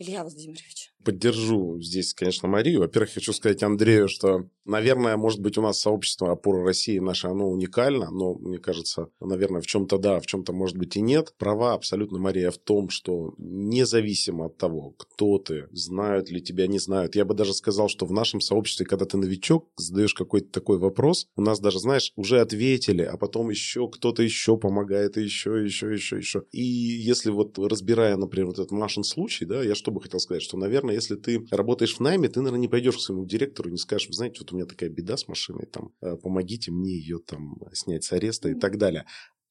Илья 0.00 0.22
Владимирович? 0.22 0.94
Поддержу 1.04 1.80
здесь, 1.80 2.12
конечно, 2.12 2.46
Марию. 2.46 2.80
Во-первых, 2.80 3.14
хочу 3.14 3.32
сказать 3.32 3.62
Андрею, 3.62 4.08
что, 4.08 4.46
наверное, 4.66 5.16
может 5.16 5.40
быть, 5.40 5.56
у 5.56 5.62
нас 5.62 5.80
сообщество 5.80 6.30
опоры 6.30 6.62
России 6.62 6.98
наше, 6.98 7.28
оно 7.28 7.48
уникально, 7.48 8.10
но, 8.10 8.34
мне 8.34 8.58
кажется, 8.58 9.08
наверное, 9.20 9.62
в 9.62 9.66
чем-то 9.66 9.98
да, 9.98 10.20
в 10.20 10.26
чем-то, 10.26 10.52
может 10.52 10.76
быть, 10.76 10.96
и 10.96 11.00
нет. 11.00 11.32
Права 11.38 11.72
абсолютно, 11.72 12.18
Мария, 12.18 12.50
в 12.50 12.58
том, 12.58 12.90
что 12.90 13.34
независимо 13.38 14.46
от 14.46 14.58
того, 14.58 14.94
кто 14.98 15.38
ты, 15.38 15.68
знают 15.72 16.30
ли 16.30 16.42
тебя, 16.42 16.66
не 16.66 16.78
знают. 16.78 17.16
Я 17.16 17.24
бы 17.24 17.34
даже 17.34 17.54
сказал, 17.54 17.88
что 17.88 18.04
в 18.04 18.12
нашем 18.12 18.40
сообществе, 18.40 18.84
когда 18.84 19.06
ты 19.06 19.16
новичок, 19.16 19.68
задаешь 19.76 20.14
какой-то 20.14 20.50
такой 20.50 20.78
вопрос, 20.78 21.28
у 21.36 21.40
нас 21.40 21.60
даже, 21.60 21.78
знаешь, 21.78 22.12
уже 22.16 22.40
ответили, 22.40 23.02
а 23.02 23.16
потом 23.16 23.48
еще 23.48 23.88
кто-то 23.88 24.22
еще 24.22 24.58
помогает, 24.58 25.16
и 25.16 25.22
еще, 25.22 25.64
еще, 25.64 25.94
еще, 25.94 26.18
еще. 26.18 26.42
И 26.52 26.62
если 26.62 27.30
вот 27.30 27.58
разбирая, 27.58 28.16
например, 28.16 28.48
вот 28.48 28.58
этот 28.58 28.72
Машин 28.72 29.02
случай, 29.02 29.46
да, 29.46 29.62
я 29.62 29.74
что 29.74 29.90
бы 29.90 30.02
хотел 30.02 30.20
сказать, 30.20 30.42
что, 30.42 30.58
наверное, 30.58 30.89
если 30.90 31.16
ты 31.16 31.46
работаешь 31.50 31.96
в 31.96 32.00
найме, 32.00 32.28
ты, 32.28 32.40
наверное, 32.40 32.60
не 32.60 32.68
пойдешь 32.68 32.96
к 32.96 33.00
своему 33.00 33.24
директору 33.26 33.68
и 33.68 33.72
не 33.72 33.78
скажешь, 33.78 34.08
вы 34.08 34.14
знаете, 34.14 34.40
вот 34.40 34.52
у 34.52 34.56
меня 34.56 34.66
такая 34.66 34.88
беда 34.88 35.16
с 35.16 35.28
машиной, 35.28 35.66
там, 35.66 35.92
э, 36.00 36.16
помогите 36.16 36.70
мне 36.70 36.92
ее 36.92 37.18
там 37.18 37.56
снять 37.72 38.04
с 38.04 38.12
ареста 38.12 38.48
и 38.48 38.54
так 38.54 38.78
далее. 38.78 39.06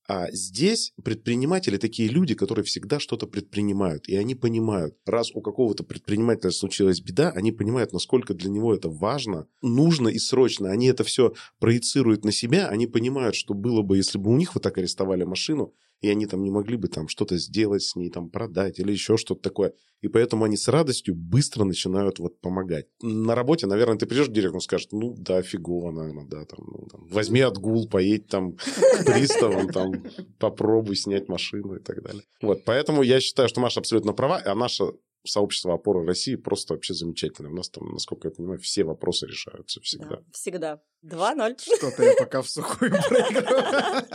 А 0.10 0.32
здесь 0.32 0.92
предприниматели 1.04 1.78
такие 1.78 2.10
люди, 2.10 2.34
которые 2.34 2.66
всегда 2.66 3.00
что-то 3.00 3.28
предпринимают. 3.28 4.10
И 4.10 4.16
они 4.16 4.34
понимают, 4.34 4.98
раз 5.06 5.30
у 5.36 5.42
какого-то 5.42 5.84
предпринимателя 5.84 6.50
случилась 6.50 7.00
беда, 7.00 7.30
они 7.30 7.52
понимают, 7.52 7.94
насколько 7.94 8.34
для 8.34 8.50
него 8.50 8.74
это 8.74 8.90
важно, 8.90 9.48
нужно 9.62 10.08
и 10.08 10.18
срочно. 10.18 10.72
Они 10.72 10.88
это 10.88 11.04
все 11.04 11.36
проецируют 11.60 12.26
на 12.26 12.32
себя, 12.32 12.70
они 12.70 12.88
понимают, 12.88 13.36
что 13.36 13.54
было 13.54 13.84
бы, 13.84 13.98
если 13.98 14.18
бы 14.18 14.32
у 14.32 14.36
них 14.36 14.56
вот 14.56 14.64
так 14.64 14.80
арестовали 14.80 15.26
машину, 15.26 15.76
и 16.02 16.10
они 16.10 16.26
там 16.26 16.44
не 16.44 16.52
могли 16.52 16.78
бы 16.78 16.88
там 16.88 17.08
что-то 17.08 17.38
сделать 17.38 17.84
с 17.84 17.96
ней, 17.96 18.10
там 18.10 18.30
продать 18.30 18.80
или 18.80 18.92
еще 18.92 19.18
что-то 19.18 19.42
такое. 19.42 19.74
И 20.02 20.08
поэтому 20.08 20.46
они 20.46 20.56
с 20.56 20.68
радостью 20.68 21.16
быстро 21.16 21.66
начинают 21.66 22.20
вот 22.20 22.40
помогать. 22.40 22.88
На 23.02 23.36
работе, 23.36 23.68
наверное, 23.68 23.98
ты 23.98 24.06
придешь 24.06 24.28
к 24.28 24.32
директору 24.32 24.60
и 24.60 24.64
скажешь, 24.64 24.88
ну 24.92 25.14
да, 25.18 25.42
фигово, 25.42 25.92
наверное, 25.92 26.26
да, 26.26 26.46
там, 26.46 26.60
ну, 26.66 26.88
там 26.90 27.08
возьми 27.08 27.42
отгул, 27.42 27.90
поедь 27.90 28.28
там 28.28 28.54
к 28.58 29.06
приставам, 29.06 29.70
там, 29.70 29.92
попробуй 30.40 30.96
снять 30.96 31.28
машину 31.28 31.76
и 31.76 31.80
так 31.80 32.02
далее. 32.02 32.24
Вот, 32.42 32.64
поэтому 32.66 33.04
я 33.04 33.20
считаю, 33.20 33.50
что 33.50 33.60
Маша 33.60 33.82
абсолютно 33.82 34.14
права, 34.14 34.42
а 34.46 34.56
наша 34.56 34.94
сообщество 35.26 35.74
опоры 35.74 36.06
России 36.06 36.36
просто 36.36 36.76
вообще 36.76 36.94
замечательное. 36.94 37.52
У 37.52 37.56
нас 37.56 37.70
там, 37.70 37.92
насколько 37.92 38.30
я 38.30 38.34
понимаю, 38.34 38.60
все 38.60 38.86
вопросы 38.86 39.28
решаются 39.28 39.82
всегда. 39.82 40.18
Да, 40.18 40.22
всегда. 40.32 40.82
2-0. 41.06 41.58
Что-то 41.60 42.04
я 42.04 42.16
пока 42.18 42.42
в 42.42 42.50
сухую 42.50 42.92
проигрываю 43.10 44.06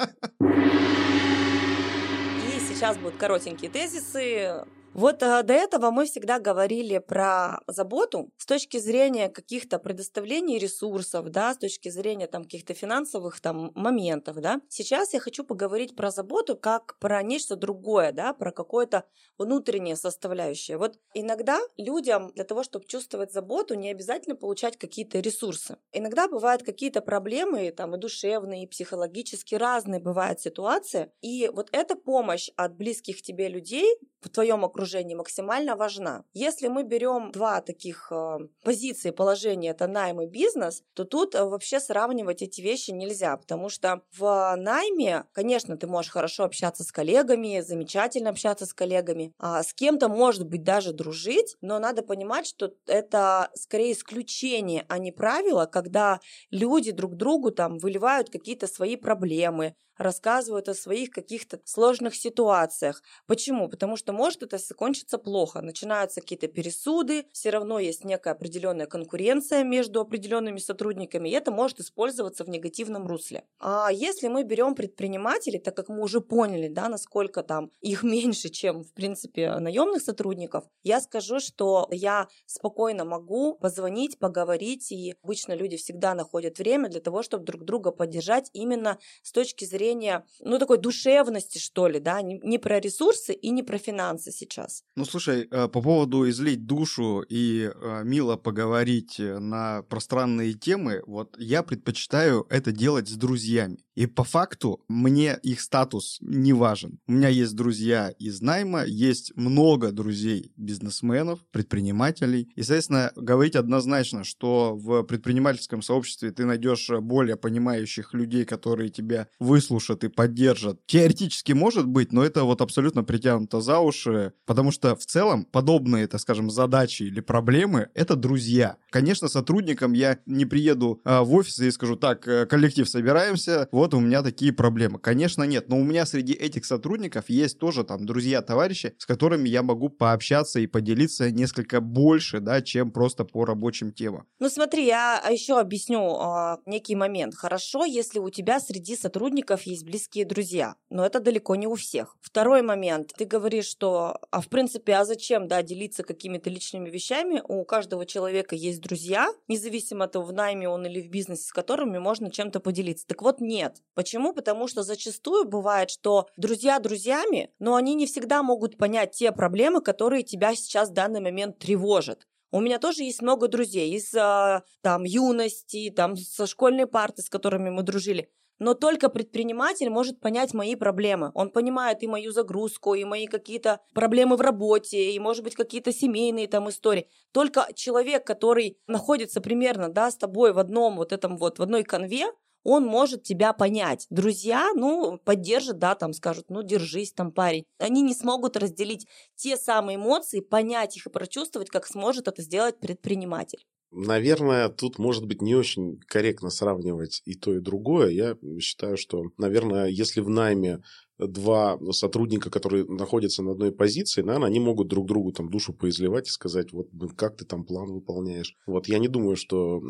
сейчас 2.84 2.98
будут 2.98 3.16
коротенькие 3.16 3.70
тезисы, 3.70 4.62
вот 4.94 5.22
а, 5.22 5.42
до 5.42 5.52
этого 5.52 5.90
мы 5.90 6.06
всегда 6.06 6.38
говорили 6.38 6.98
про 6.98 7.60
заботу 7.66 8.30
с 8.38 8.46
точки 8.46 8.78
зрения 8.78 9.28
каких-то 9.28 9.78
предоставлений 9.78 10.58
ресурсов, 10.58 11.28
да, 11.30 11.52
с 11.52 11.58
точки 11.58 11.88
зрения 11.88 12.26
там 12.26 12.44
каких-то 12.44 12.74
финансовых 12.74 13.40
там 13.40 13.72
моментов, 13.74 14.36
да. 14.36 14.60
Сейчас 14.68 15.12
я 15.12 15.20
хочу 15.20 15.44
поговорить 15.44 15.96
про 15.96 16.10
заботу 16.10 16.56
как 16.56 16.96
про 17.00 17.22
нечто 17.22 17.56
другое, 17.56 18.12
да, 18.12 18.32
про 18.34 18.52
какое-то 18.52 19.04
внутреннее 19.36 19.96
составляющее. 19.96 20.78
Вот 20.78 20.98
иногда 21.12 21.58
людям 21.76 22.30
для 22.34 22.44
того, 22.44 22.62
чтобы 22.62 22.86
чувствовать 22.86 23.32
заботу, 23.32 23.74
не 23.74 23.90
обязательно 23.90 24.36
получать 24.36 24.76
какие-то 24.76 25.18
ресурсы. 25.18 25.76
Иногда 25.92 26.28
бывают 26.28 26.62
какие-то 26.62 27.00
проблемы, 27.00 27.70
там 27.72 27.94
и 27.96 27.98
душевные, 27.98 28.64
и 28.64 28.68
психологически 28.68 29.56
разные 29.56 30.00
бывают 30.00 30.40
ситуации, 30.40 31.10
и 31.20 31.50
вот 31.52 31.68
эта 31.72 31.96
помощь 31.96 32.48
от 32.56 32.76
близких 32.76 33.22
тебе 33.22 33.48
людей 33.48 33.98
в 34.20 34.30
твоем 34.30 34.64
окружении 34.64 34.83
максимально 35.14 35.76
важна. 35.76 36.24
Если 36.32 36.68
мы 36.68 36.84
берем 36.84 37.30
два 37.32 37.60
таких 37.60 38.08
э, 38.10 38.38
позиции 38.62 39.10
положения, 39.10 39.70
это 39.70 39.86
найм 39.86 40.20
и 40.20 40.26
бизнес, 40.26 40.82
то 40.94 41.04
тут 41.04 41.34
э, 41.34 41.44
вообще 41.44 41.80
сравнивать 41.80 42.42
эти 42.42 42.60
вещи 42.60 42.90
нельзя, 42.90 43.36
потому 43.36 43.68
что 43.68 44.02
в 44.16 44.54
найме, 44.56 45.24
конечно, 45.32 45.76
ты 45.76 45.86
можешь 45.86 46.10
хорошо 46.10 46.44
общаться 46.44 46.84
с 46.84 46.92
коллегами, 46.92 47.60
замечательно 47.60 48.30
общаться 48.30 48.66
с 48.66 48.72
коллегами, 48.72 49.32
а 49.38 49.62
с 49.62 49.72
кем-то, 49.72 50.08
может 50.08 50.46
быть, 50.46 50.62
даже 50.62 50.92
дружить, 50.92 51.56
но 51.60 51.78
надо 51.78 52.02
понимать, 52.02 52.46
что 52.46 52.72
это 52.86 53.50
скорее 53.54 53.92
исключение, 53.92 54.84
а 54.88 54.98
не 54.98 55.12
правило, 55.12 55.66
когда 55.66 56.20
люди 56.50 56.90
друг 56.90 57.16
другу 57.16 57.50
там 57.50 57.78
выливают 57.78 58.30
какие-то 58.30 58.66
свои 58.66 58.96
проблемы, 58.96 59.74
рассказывают 59.98 60.68
о 60.68 60.74
своих 60.74 61.10
каких-то 61.10 61.60
сложных 61.64 62.14
ситуациях. 62.14 63.02
Почему? 63.26 63.68
Потому 63.68 63.96
что 63.96 64.12
может 64.12 64.42
это 64.42 64.58
закончиться 64.58 65.18
плохо. 65.18 65.60
Начинаются 65.60 66.20
какие-то 66.20 66.48
пересуды, 66.48 67.26
все 67.32 67.50
равно 67.50 67.78
есть 67.78 68.04
некая 68.04 68.32
определенная 68.32 68.86
конкуренция 68.86 69.62
между 69.62 70.00
определенными 70.00 70.58
сотрудниками, 70.58 71.28
и 71.28 71.32
это 71.32 71.50
может 71.50 71.80
использоваться 71.80 72.44
в 72.44 72.48
негативном 72.48 73.06
русле. 73.06 73.44
А 73.60 73.90
если 73.92 74.28
мы 74.28 74.42
берем 74.42 74.74
предпринимателей, 74.74 75.58
так 75.58 75.76
как 75.76 75.88
мы 75.88 76.02
уже 76.02 76.20
поняли, 76.20 76.68
да, 76.68 76.88
насколько 76.88 77.42
там 77.42 77.70
их 77.80 78.02
меньше, 78.14 78.48
чем, 78.48 78.82
в 78.82 78.92
принципе, 78.92 79.54
наемных 79.58 80.02
сотрудников, 80.02 80.64
я 80.82 81.00
скажу, 81.00 81.40
что 81.40 81.88
я 81.90 82.28
спокойно 82.46 83.04
могу 83.04 83.54
позвонить, 83.54 84.18
поговорить, 84.18 84.90
и 84.90 85.14
обычно 85.22 85.52
люди 85.52 85.76
всегда 85.76 86.14
находят 86.14 86.58
время 86.58 86.88
для 86.88 87.00
того, 87.00 87.22
чтобы 87.22 87.44
друг 87.44 87.64
друга 87.64 87.90
поддержать 87.90 88.50
именно 88.52 88.98
с 89.22 89.32
точки 89.32 89.64
зрения 89.64 89.83
зрения, 89.84 90.24
ну, 90.40 90.58
такой 90.58 90.78
душевности, 90.78 91.58
что 91.58 91.88
ли, 91.88 92.00
да, 92.00 92.22
не, 92.22 92.40
не 92.42 92.58
про 92.58 92.80
ресурсы 92.80 93.32
и 93.32 93.50
не 93.50 93.62
про 93.62 93.78
финансы 93.78 94.32
сейчас. 94.32 94.82
Ну, 94.96 95.04
слушай, 95.04 95.46
э, 95.50 95.68
по 95.68 95.82
поводу 95.82 96.28
излить 96.28 96.66
душу 96.66 97.24
и 97.28 97.70
э, 97.74 98.02
мило 98.04 98.36
поговорить 98.36 99.18
на 99.18 99.82
пространные 99.82 100.54
темы, 100.54 101.02
вот 101.06 101.36
я 101.38 101.62
предпочитаю 101.62 102.46
это 102.50 102.72
делать 102.72 103.08
с 103.08 103.16
друзьями. 103.16 103.78
И 103.94 104.06
по 104.06 104.24
факту 104.24 104.84
мне 104.88 105.38
их 105.42 105.60
статус 105.60 106.18
не 106.20 106.52
важен. 106.52 106.98
У 107.06 107.12
меня 107.12 107.28
есть 107.28 107.54
друзья 107.54 108.10
из 108.18 108.40
найма, 108.40 108.84
есть 108.84 109.36
много 109.36 109.92
друзей 109.92 110.52
бизнесменов, 110.56 111.40
предпринимателей. 111.50 112.48
И, 112.56 112.62
соответственно, 112.62 113.12
говорить 113.16 113.56
однозначно, 113.56 114.24
что 114.24 114.74
в 114.74 115.02
предпринимательском 115.02 115.82
сообществе 115.82 116.30
ты 116.30 116.44
найдешь 116.44 116.90
более 116.90 117.36
понимающих 117.36 118.14
людей, 118.14 118.44
которые 118.44 118.88
тебя 118.88 119.28
выслушают 119.38 120.04
и 120.04 120.08
поддержат. 120.08 120.80
Теоретически 120.86 121.52
может 121.52 121.86
быть, 121.86 122.12
но 122.12 122.24
это 122.24 122.44
вот 122.44 122.60
абсолютно 122.60 123.04
притянуто 123.04 123.60
за 123.60 123.78
уши, 123.78 124.32
потому 124.46 124.70
что 124.72 124.96
в 124.96 125.06
целом 125.06 125.44
подобные, 125.44 126.06
так 126.06 126.20
скажем, 126.20 126.50
задачи 126.50 127.04
или 127.04 127.20
проблемы— 127.20 127.88
это 127.94 128.16
друзья. 128.16 128.76
Конечно, 128.90 129.28
сотрудникам 129.28 129.92
я 129.92 130.18
не 130.26 130.46
приеду 130.46 131.00
а, 131.04 131.22
в 131.22 131.34
офис 131.34 131.58
и 131.60 131.70
скажу, 131.70 131.96
так, 131.96 132.26
э, 132.26 132.46
коллектив, 132.46 132.88
собираемся, 132.88 133.68
вот 133.70 133.83
вот 133.84 133.92
у 133.92 134.00
меня 134.00 134.22
такие 134.22 134.50
проблемы. 134.50 134.98
Конечно, 134.98 135.42
нет, 135.42 135.68
но 135.68 135.76
у 135.76 135.84
меня 135.84 136.06
среди 136.06 136.32
этих 136.32 136.64
сотрудников 136.64 137.28
есть 137.28 137.58
тоже 137.58 137.84
там 137.84 138.06
друзья, 138.06 138.40
товарищи, 138.40 138.94
с 138.96 139.04
которыми 139.04 139.46
я 139.46 139.62
могу 139.62 139.90
пообщаться 139.90 140.58
и 140.58 140.66
поделиться 140.66 141.30
несколько 141.30 141.82
больше, 141.82 142.40
да, 142.40 142.62
чем 142.62 142.90
просто 142.90 143.24
по 143.26 143.44
рабочим 143.44 143.92
темам. 143.92 144.26
Ну 144.38 144.48
смотри, 144.48 144.86
я 144.86 145.22
еще 145.30 145.60
объясню 145.60 146.00
э, 146.00 146.56
некий 146.64 146.96
момент. 146.96 147.34
Хорошо, 147.34 147.84
если 147.84 148.18
у 148.18 148.30
тебя 148.30 148.58
среди 148.58 148.96
сотрудников 148.96 149.64
есть 149.64 149.84
близкие 149.84 150.24
друзья, 150.24 150.76
но 150.88 151.04
это 151.04 151.20
далеко 151.20 151.54
не 151.54 151.66
у 151.66 151.74
всех. 151.74 152.16
Второй 152.22 152.62
момент. 152.62 153.12
Ты 153.18 153.26
говоришь, 153.26 153.66
что, 153.66 154.18
а 154.30 154.40
в 154.40 154.48
принципе, 154.48 154.94
а 154.94 155.04
зачем, 155.04 155.46
да, 155.46 155.62
делиться 155.62 156.04
какими-то 156.04 156.48
личными 156.48 156.88
вещами? 156.88 157.42
У 157.46 157.62
каждого 157.64 158.06
человека 158.06 158.56
есть 158.56 158.80
друзья, 158.80 159.28
независимо 159.46 160.06
от 160.06 160.12
того, 160.12 160.24
в 160.24 160.32
найме 160.32 160.70
он 160.70 160.86
или 160.86 161.02
в 161.02 161.10
бизнесе, 161.10 161.42
с 161.42 161.52
которыми 161.52 161.98
можно 161.98 162.30
чем-то 162.30 162.60
поделиться. 162.60 163.06
Так 163.06 163.20
вот, 163.20 163.42
нет. 163.42 163.73
Почему? 163.94 164.32
Потому 164.32 164.68
что 164.68 164.82
зачастую 164.82 165.46
бывает, 165.46 165.90
что 165.90 166.28
друзья 166.36 166.78
друзьями, 166.78 167.50
но 167.58 167.74
они 167.74 167.94
не 167.94 168.06
всегда 168.06 168.42
могут 168.42 168.76
понять 168.76 169.12
те 169.12 169.32
проблемы, 169.32 169.80
которые 169.80 170.22
тебя 170.22 170.54
сейчас 170.54 170.90
в 170.90 170.94
данный 170.94 171.20
момент 171.20 171.58
тревожат. 171.58 172.26
У 172.50 172.60
меня 172.60 172.78
тоже 172.78 173.02
есть 173.02 173.20
много 173.20 173.48
друзей 173.48 173.96
из 173.96 174.14
а, 174.14 174.62
там 174.80 175.02
юности, 175.02 175.92
там 175.94 176.16
со 176.16 176.46
школьной 176.46 176.86
парты, 176.86 177.22
с 177.22 177.28
которыми 177.28 177.70
мы 177.70 177.82
дружили. 177.82 178.30
Но 178.60 178.74
только 178.74 179.08
предприниматель 179.08 179.90
может 179.90 180.20
понять 180.20 180.54
мои 180.54 180.76
проблемы. 180.76 181.32
Он 181.34 181.50
понимает 181.50 182.02
и 182.02 182.06
мою 182.06 182.30
загрузку, 182.30 182.94
и 182.94 183.04
мои 183.04 183.26
какие-то 183.26 183.80
проблемы 183.92 184.36
в 184.36 184.40
работе, 184.40 185.10
и, 185.10 185.18
может 185.18 185.42
быть, 185.42 185.56
какие-то 185.56 185.92
семейные 185.92 186.46
там 186.46 186.68
истории. 186.70 187.08
Только 187.32 187.66
человек, 187.74 188.24
который 188.24 188.78
находится 188.86 189.40
примерно, 189.40 189.88
да, 189.88 190.10
с 190.10 190.16
тобой 190.16 190.52
в 190.52 190.58
одном 190.58 190.96
вот 190.96 191.12
этом 191.12 191.36
вот, 191.36 191.58
в 191.58 191.62
одной 191.62 191.82
конве, 191.82 192.26
он 192.64 192.84
может 192.84 193.22
тебя 193.22 193.52
понять. 193.52 194.06
Друзья, 194.10 194.70
ну, 194.74 195.18
поддержат, 195.24 195.78
да, 195.78 195.94
там 195.94 196.12
скажут, 196.12 196.46
ну, 196.48 196.62
держись 196.62 197.12
там, 197.12 197.30
парень. 197.30 197.64
Они 197.78 198.02
не 198.02 198.14
смогут 198.14 198.56
разделить 198.56 199.06
те 199.36 199.56
самые 199.56 199.96
эмоции, 199.96 200.40
понять 200.40 200.96
их 200.96 201.06
и 201.06 201.10
прочувствовать, 201.10 201.70
как 201.70 201.86
сможет 201.86 202.26
это 202.26 202.42
сделать 202.42 202.80
предприниматель. 202.80 203.64
Наверное, 203.96 204.68
тут 204.70 204.98
может 204.98 205.24
быть 205.24 205.40
не 205.40 205.54
очень 205.54 206.00
корректно 206.08 206.50
сравнивать 206.50 207.22
и 207.26 207.34
то, 207.34 207.54
и 207.54 207.60
другое. 207.60 208.08
Я 208.08 208.36
считаю, 208.58 208.96
что, 208.96 209.26
наверное, 209.38 209.86
если 209.86 210.20
в 210.20 210.28
найме 210.28 210.82
два 211.18 211.78
сотрудника, 211.92 212.50
которые 212.50 212.84
находятся 212.86 213.42
на 213.42 213.52
одной 213.52 213.72
позиции, 213.72 214.22
наверное, 214.22 214.48
они 214.48 214.60
могут 214.60 214.88
друг 214.88 215.06
другу 215.06 215.32
там 215.32 215.48
душу 215.48 215.72
поизливать 215.72 216.28
и 216.28 216.30
сказать, 216.30 216.72
вот 216.72 216.88
как 217.16 217.36
ты 217.36 217.44
там 217.44 217.64
план 217.64 217.92
выполняешь. 217.92 218.56
Вот 218.66 218.88
я 218.88 218.98
не 218.98 219.08
думаю, 219.08 219.36
что 219.36 219.78
э, 219.78 219.80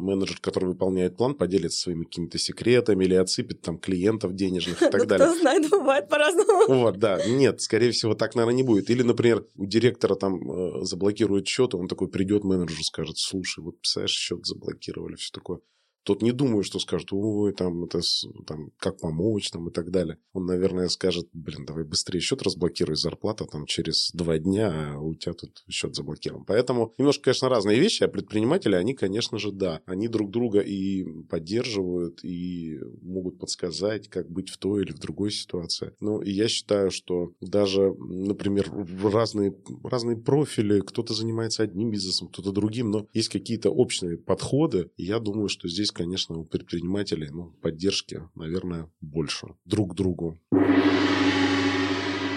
менеджер, 0.00 0.38
который 0.40 0.66
выполняет 0.66 1.16
план, 1.16 1.34
поделится 1.34 1.78
своими 1.80 2.04
какими-то 2.04 2.38
секретами 2.38 3.04
или 3.04 3.14
отсыпет 3.14 3.60
там 3.62 3.78
клиентов 3.78 4.34
денежных 4.34 4.82
и 4.82 4.86
так 4.90 5.02
Ну, 5.02 5.06
далее. 5.06 5.28
Кто 5.28 5.38
знает, 5.38 5.70
бывает 5.70 6.08
по-разному. 6.08 6.66
Вот, 6.82 6.98
да. 6.98 7.20
Нет, 7.26 7.60
скорее 7.60 7.92
всего, 7.92 8.14
так, 8.14 8.34
наверное, 8.34 8.56
не 8.56 8.62
будет. 8.62 8.90
Или, 8.90 9.02
например, 9.02 9.46
у 9.56 9.66
директора 9.66 10.14
там 10.14 10.50
э, 10.50 10.84
заблокируют 10.84 11.46
счет, 11.46 11.74
он 11.74 11.88
такой 11.88 12.08
придет 12.08 12.44
менеджеру, 12.44 12.82
скажет, 12.82 13.18
слушай, 13.18 13.62
вот, 13.62 13.78
представляешь, 13.80 14.12
счет 14.12 14.44
заблокировали, 14.46 15.14
все 15.16 15.30
такое. 15.32 15.60
Тот 16.04 16.22
не 16.22 16.32
думаю, 16.32 16.64
что 16.64 16.78
скажет, 16.78 17.08
ой, 17.12 17.52
там, 17.52 17.84
это, 17.84 18.00
там, 18.46 18.70
как 18.78 18.98
помочь, 18.98 19.50
там, 19.50 19.68
и 19.68 19.72
так 19.72 19.90
далее. 19.90 20.18
Он, 20.32 20.46
наверное, 20.46 20.88
скажет, 20.88 21.28
блин, 21.32 21.64
давай 21.64 21.84
быстрее 21.84 22.20
счет 22.20 22.42
разблокируй, 22.42 22.96
зарплата 22.96 23.44
там 23.44 23.66
через 23.66 24.10
два 24.12 24.38
дня, 24.38 24.94
а 24.94 24.98
у 24.98 25.14
тебя 25.14 25.34
тут 25.34 25.64
счет 25.68 25.94
заблокирован. 25.94 26.44
Поэтому 26.44 26.92
немножко, 26.98 27.24
конечно, 27.24 27.48
разные 27.48 27.78
вещи, 27.78 28.02
а 28.02 28.08
предприниматели, 28.08 28.74
они, 28.74 28.94
конечно 28.94 29.38
же, 29.38 29.52
да, 29.52 29.80
они 29.86 30.08
друг 30.08 30.30
друга 30.30 30.60
и 30.60 31.04
поддерживают, 31.28 32.24
и 32.24 32.78
могут 33.02 33.38
подсказать, 33.38 34.08
как 34.08 34.30
быть 34.30 34.48
в 34.48 34.58
той 34.58 34.82
или 34.82 34.92
в 34.92 34.98
другой 34.98 35.30
ситуации. 35.30 35.92
Ну, 36.00 36.20
и 36.20 36.30
я 36.30 36.48
считаю, 36.48 36.90
что 36.90 37.32
даже, 37.40 37.94
например, 37.94 38.72
разные, 39.02 39.54
разные 39.84 40.16
профили, 40.16 40.80
кто-то 40.80 41.14
занимается 41.14 41.62
одним 41.62 41.90
бизнесом, 41.90 42.28
кто-то 42.28 42.50
другим, 42.52 42.90
но 42.90 43.06
есть 43.12 43.28
какие-то 43.28 43.70
общие 43.70 44.16
подходы, 44.16 44.90
и 44.96 45.04
я 45.04 45.18
думаю, 45.20 45.48
что 45.48 45.68
здесь, 45.68 45.91
конечно, 45.92 46.36
у 46.36 46.44
предпринимателей 46.44 47.30
ну, 47.30 47.52
поддержки, 47.62 48.28
наверное, 48.34 48.90
больше 49.00 49.48
друг 49.64 49.94
другу. 49.94 50.40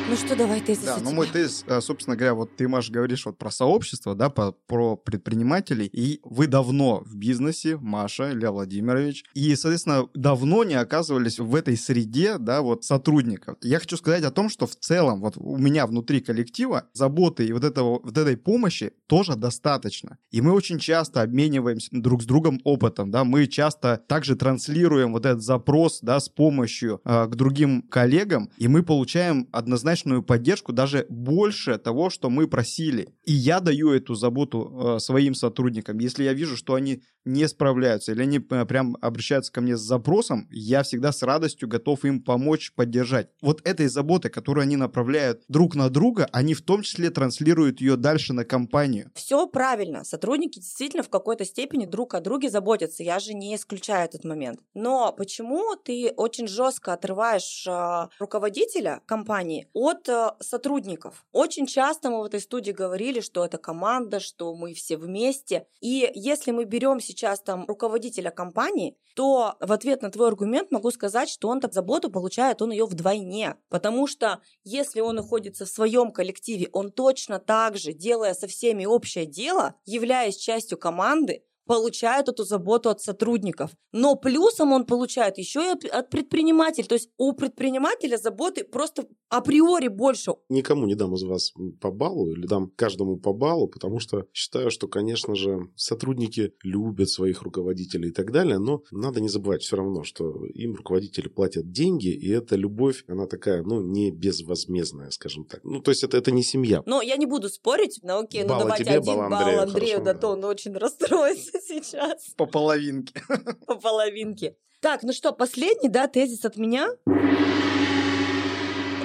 Ну 0.07 0.15
что, 0.15 0.35
давай 0.35 0.61
тезис 0.61 0.83
Да, 0.83 0.99
ну 1.01 1.11
мой 1.11 1.25
тезис, 1.27 1.63
э, 1.65 1.81
собственно 1.81 2.15
говоря, 2.15 2.35
вот 2.35 2.55
ты, 2.55 2.67
Маш, 2.67 2.91
говоришь 2.91 3.25
вот 3.25 3.39
про 3.39 3.49
сообщество, 3.49 4.13
да, 4.13 4.29
по- 4.29 4.51
про 4.51 4.95
предпринимателей, 4.95 5.89
и 5.91 6.19
вы 6.23 6.45
давно 6.45 7.01
в 7.03 7.15
бизнесе, 7.15 7.77
Маша, 7.77 8.31
Илья 8.31 8.51
Владимирович, 8.51 9.23
и, 9.33 9.55
соответственно, 9.55 10.07
давно 10.13 10.63
не 10.63 10.75
оказывались 10.75 11.39
в 11.39 11.55
этой 11.55 11.75
среде, 11.75 12.37
да, 12.37 12.61
вот 12.61 12.83
сотрудников. 12.85 13.57
Я 13.63 13.79
хочу 13.79 13.97
сказать 13.97 14.23
о 14.23 14.29
том, 14.29 14.49
что 14.49 14.67
в 14.67 14.75
целом 14.75 15.21
вот 15.21 15.37
у 15.37 15.57
меня 15.57 15.87
внутри 15.87 16.19
коллектива 16.21 16.83
заботы 16.93 17.47
и 17.47 17.51
вот, 17.51 17.63
этого, 17.63 17.99
вот 18.03 18.15
этой 18.15 18.37
помощи 18.37 18.93
тоже 19.07 19.35
достаточно. 19.35 20.19
И 20.29 20.39
мы 20.39 20.51
очень 20.51 20.77
часто 20.77 21.23
обмениваемся 21.23 21.89
друг 21.91 22.21
с 22.21 22.25
другом 22.25 22.61
опытом, 22.63 23.09
да, 23.09 23.23
мы 23.23 23.47
часто 23.47 23.99
также 24.07 24.35
транслируем 24.35 25.13
вот 25.13 25.25
этот 25.25 25.41
запрос, 25.41 25.97
да, 26.03 26.19
с 26.19 26.29
помощью 26.29 27.01
э, 27.05 27.25
к 27.25 27.35
другим 27.35 27.81
коллегам, 27.81 28.51
и 28.57 28.67
мы 28.67 28.83
получаем 28.83 29.47
однозначную 29.95 30.23
поддержку 30.23 30.73
даже 30.73 31.05
больше 31.09 31.77
того, 31.77 32.09
что 32.09 32.29
мы 32.29 32.47
просили. 32.47 33.07
И 33.23 33.33
я 33.33 33.59
даю 33.59 33.91
эту 33.91 34.15
заботу 34.15 34.95
э, 34.95 34.99
своим 34.99 35.33
сотрудникам. 35.33 35.99
Если 35.99 36.23
я 36.23 36.33
вижу, 36.33 36.57
что 36.57 36.73
они 36.73 37.01
не 37.25 37.47
справляются, 37.47 38.11
или 38.11 38.21
они 38.21 38.37
э, 38.37 38.65
прям 38.65 38.97
обращаются 39.01 39.51
ко 39.51 39.61
мне 39.61 39.77
с 39.77 39.81
запросом, 39.81 40.47
я 40.51 40.83
всегда 40.83 41.11
с 41.11 41.23
радостью 41.23 41.67
готов 41.67 42.05
им 42.05 42.21
помочь, 42.21 42.73
поддержать. 42.75 43.29
Вот 43.41 43.61
этой 43.67 43.87
заботой, 43.87 44.31
которую 44.31 44.63
они 44.63 44.75
направляют 44.75 45.43
друг 45.47 45.75
на 45.75 45.89
друга, 45.89 46.27
они 46.31 46.53
в 46.53 46.61
том 46.61 46.81
числе 46.81 47.09
транслируют 47.09 47.81
ее 47.81 47.95
дальше 47.95 48.33
на 48.33 48.45
компанию. 48.45 49.11
Все 49.15 49.47
правильно. 49.47 50.03
Сотрудники 50.03 50.59
действительно 50.59 51.03
в 51.03 51.09
какой-то 51.09 51.45
степени 51.45 51.85
друг 51.85 52.13
о 52.13 52.19
друге 52.19 52.49
заботятся. 52.49 53.03
Я 53.03 53.19
же 53.19 53.33
не 53.33 53.55
исключаю 53.55 54.05
этот 54.05 54.23
момент. 54.23 54.59
Но 54.73 55.13
почему 55.13 55.75
ты 55.83 56.13
очень 56.15 56.47
жестко 56.47 56.93
отрываешь 56.93 57.65
а, 57.67 58.09
руководителя 58.19 59.01
компании 59.05 59.67
а, 59.89 60.35
сотрудников? 60.39 61.25
Очень 61.31 61.65
часто 61.65 62.09
мы 62.09 62.21
в 62.21 62.25
этой 62.25 62.39
студии 62.39 62.71
говорили, 62.71 63.19
что 63.19 63.45
это 63.45 63.57
команда, 63.57 64.19
что 64.19 64.55
мы 64.55 64.73
все 64.73 64.97
вместе. 64.97 65.67
И 65.81 66.11
если 66.15 66.51
мы 66.51 66.65
берем 66.65 66.99
сейчас 66.99 67.41
там 67.41 67.65
руководителя 67.65 68.31
компании, 68.31 68.97
то 69.15 69.55
в 69.59 69.71
ответ 69.71 70.01
на 70.01 70.11
твой 70.11 70.27
аргумент 70.27 70.71
могу 70.71 70.91
сказать, 70.91 71.29
что 71.29 71.47
он 71.49 71.61
так 71.61 71.73
заботу 71.73 72.11
получает, 72.11 72.61
он 72.61 72.71
ее 72.71 72.85
вдвойне. 72.85 73.55
Потому 73.69 74.07
что 74.07 74.41
если 74.63 74.99
он 74.99 75.15
находится 75.15 75.65
в 75.65 75.69
своем 75.69 76.11
коллективе, 76.11 76.69
он 76.73 76.91
точно 76.91 77.39
так 77.39 77.77
же, 77.77 77.93
делая 77.93 78.33
со 78.33 78.47
всеми 78.47 78.85
общее 78.85 79.25
дело, 79.25 79.75
являясь 79.85 80.35
частью 80.35 80.77
команды, 80.77 81.43
получает 81.65 82.29
эту 82.29 82.43
заботу 82.43 82.89
от 82.89 83.01
сотрудников. 83.01 83.71
Но 83.91 84.15
плюсом 84.15 84.71
он 84.71 84.85
получает 84.85 85.37
еще 85.37 85.75
и 85.83 85.87
от- 85.87 86.09
предпринимателей. 86.09 86.87
То 86.87 86.95
есть 86.95 87.09
у 87.17 87.33
предпринимателя 87.33 88.17
заботы 88.17 88.63
просто 88.63 89.07
априори 89.29 89.87
больше. 89.87 90.33
Никому 90.49 90.85
не 90.85 90.95
дам 90.95 91.15
из 91.15 91.23
вас 91.23 91.53
по 91.81 91.91
баллу 91.91 92.31
или 92.31 92.45
дам 92.45 92.71
каждому 92.75 93.17
по 93.17 93.33
баллу, 93.33 93.67
потому 93.67 93.99
что 93.99 94.25
считаю, 94.33 94.71
что, 94.71 94.87
конечно 94.87 95.35
же, 95.35 95.69
сотрудники 95.75 96.53
любят 96.63 97.09
своих 97.09 97.41
руководителей 97.41 98.09
и 98.09 98.13
так 98.13 98.31
далее, 98.31 98.59
но 98.59 98.83
надо 98.91 99.19
не 99.19 99.29
забывать 99.29 99.63
все 99.63 99.75
равно, 99.77 100.03
что 100.03 100.45
им 100.45 100.75
руководители 100.75 101.27
платят 101.27 101.71
деньги, 101.71 102.09
и 102.09 102.29
эта 102.29 102.55
любовь, 102.55 103.03
она 103.07 103.25
такая, 103.27 103.63
ну, 103.63 103.81
не 103.81 104.11
безвозмездная, 104.11 105.09
скажем 105.11 105.45
так. 105.45 105.61
Ну, 105.63 105.81
то 105.81 105.91
есть 105.91 106.03
это, 106.03 106.17
это 106.17 106.31
не 106.31 106.43
семья. 106.43 106.83
Но 106.85 107.01
я 107.01 107.17
не 107.17 107.25
буду 107.25 107.49
спорить. 107.49 107.99
Ну 108.03 108.19
окей, 108.19 108.43
ну 108.43 108.49
давайте 108.59 108.83
тебе, 108.83 108.97
один 108.97 109.05
балл 109.05 109.29
балл 109.29 109.39
Андрею, 109.39 109.61
Андрею, 109.63 109.89
хорошо, 109.95 110.05
да 110.05 110.13
да. 110.13 110.19
то 110.19 110.27
он 110.29 110.43
очень 110.45 110.73
расстроится 110.73 111.54
сейчас 111.67 112.33
По 112.37 112.45
половинке. 112.45 113.21
по 113.67 113.75
половинке. 113.75 114.57
Так, 114.81 115.03
ну 115.03 115.13
что, 115.13 115.31
последний, 115.31 115.89
да, 115.89 116.07
тезис 116.07 116.45
от 116.45 116.57
меня. 116.57 116.89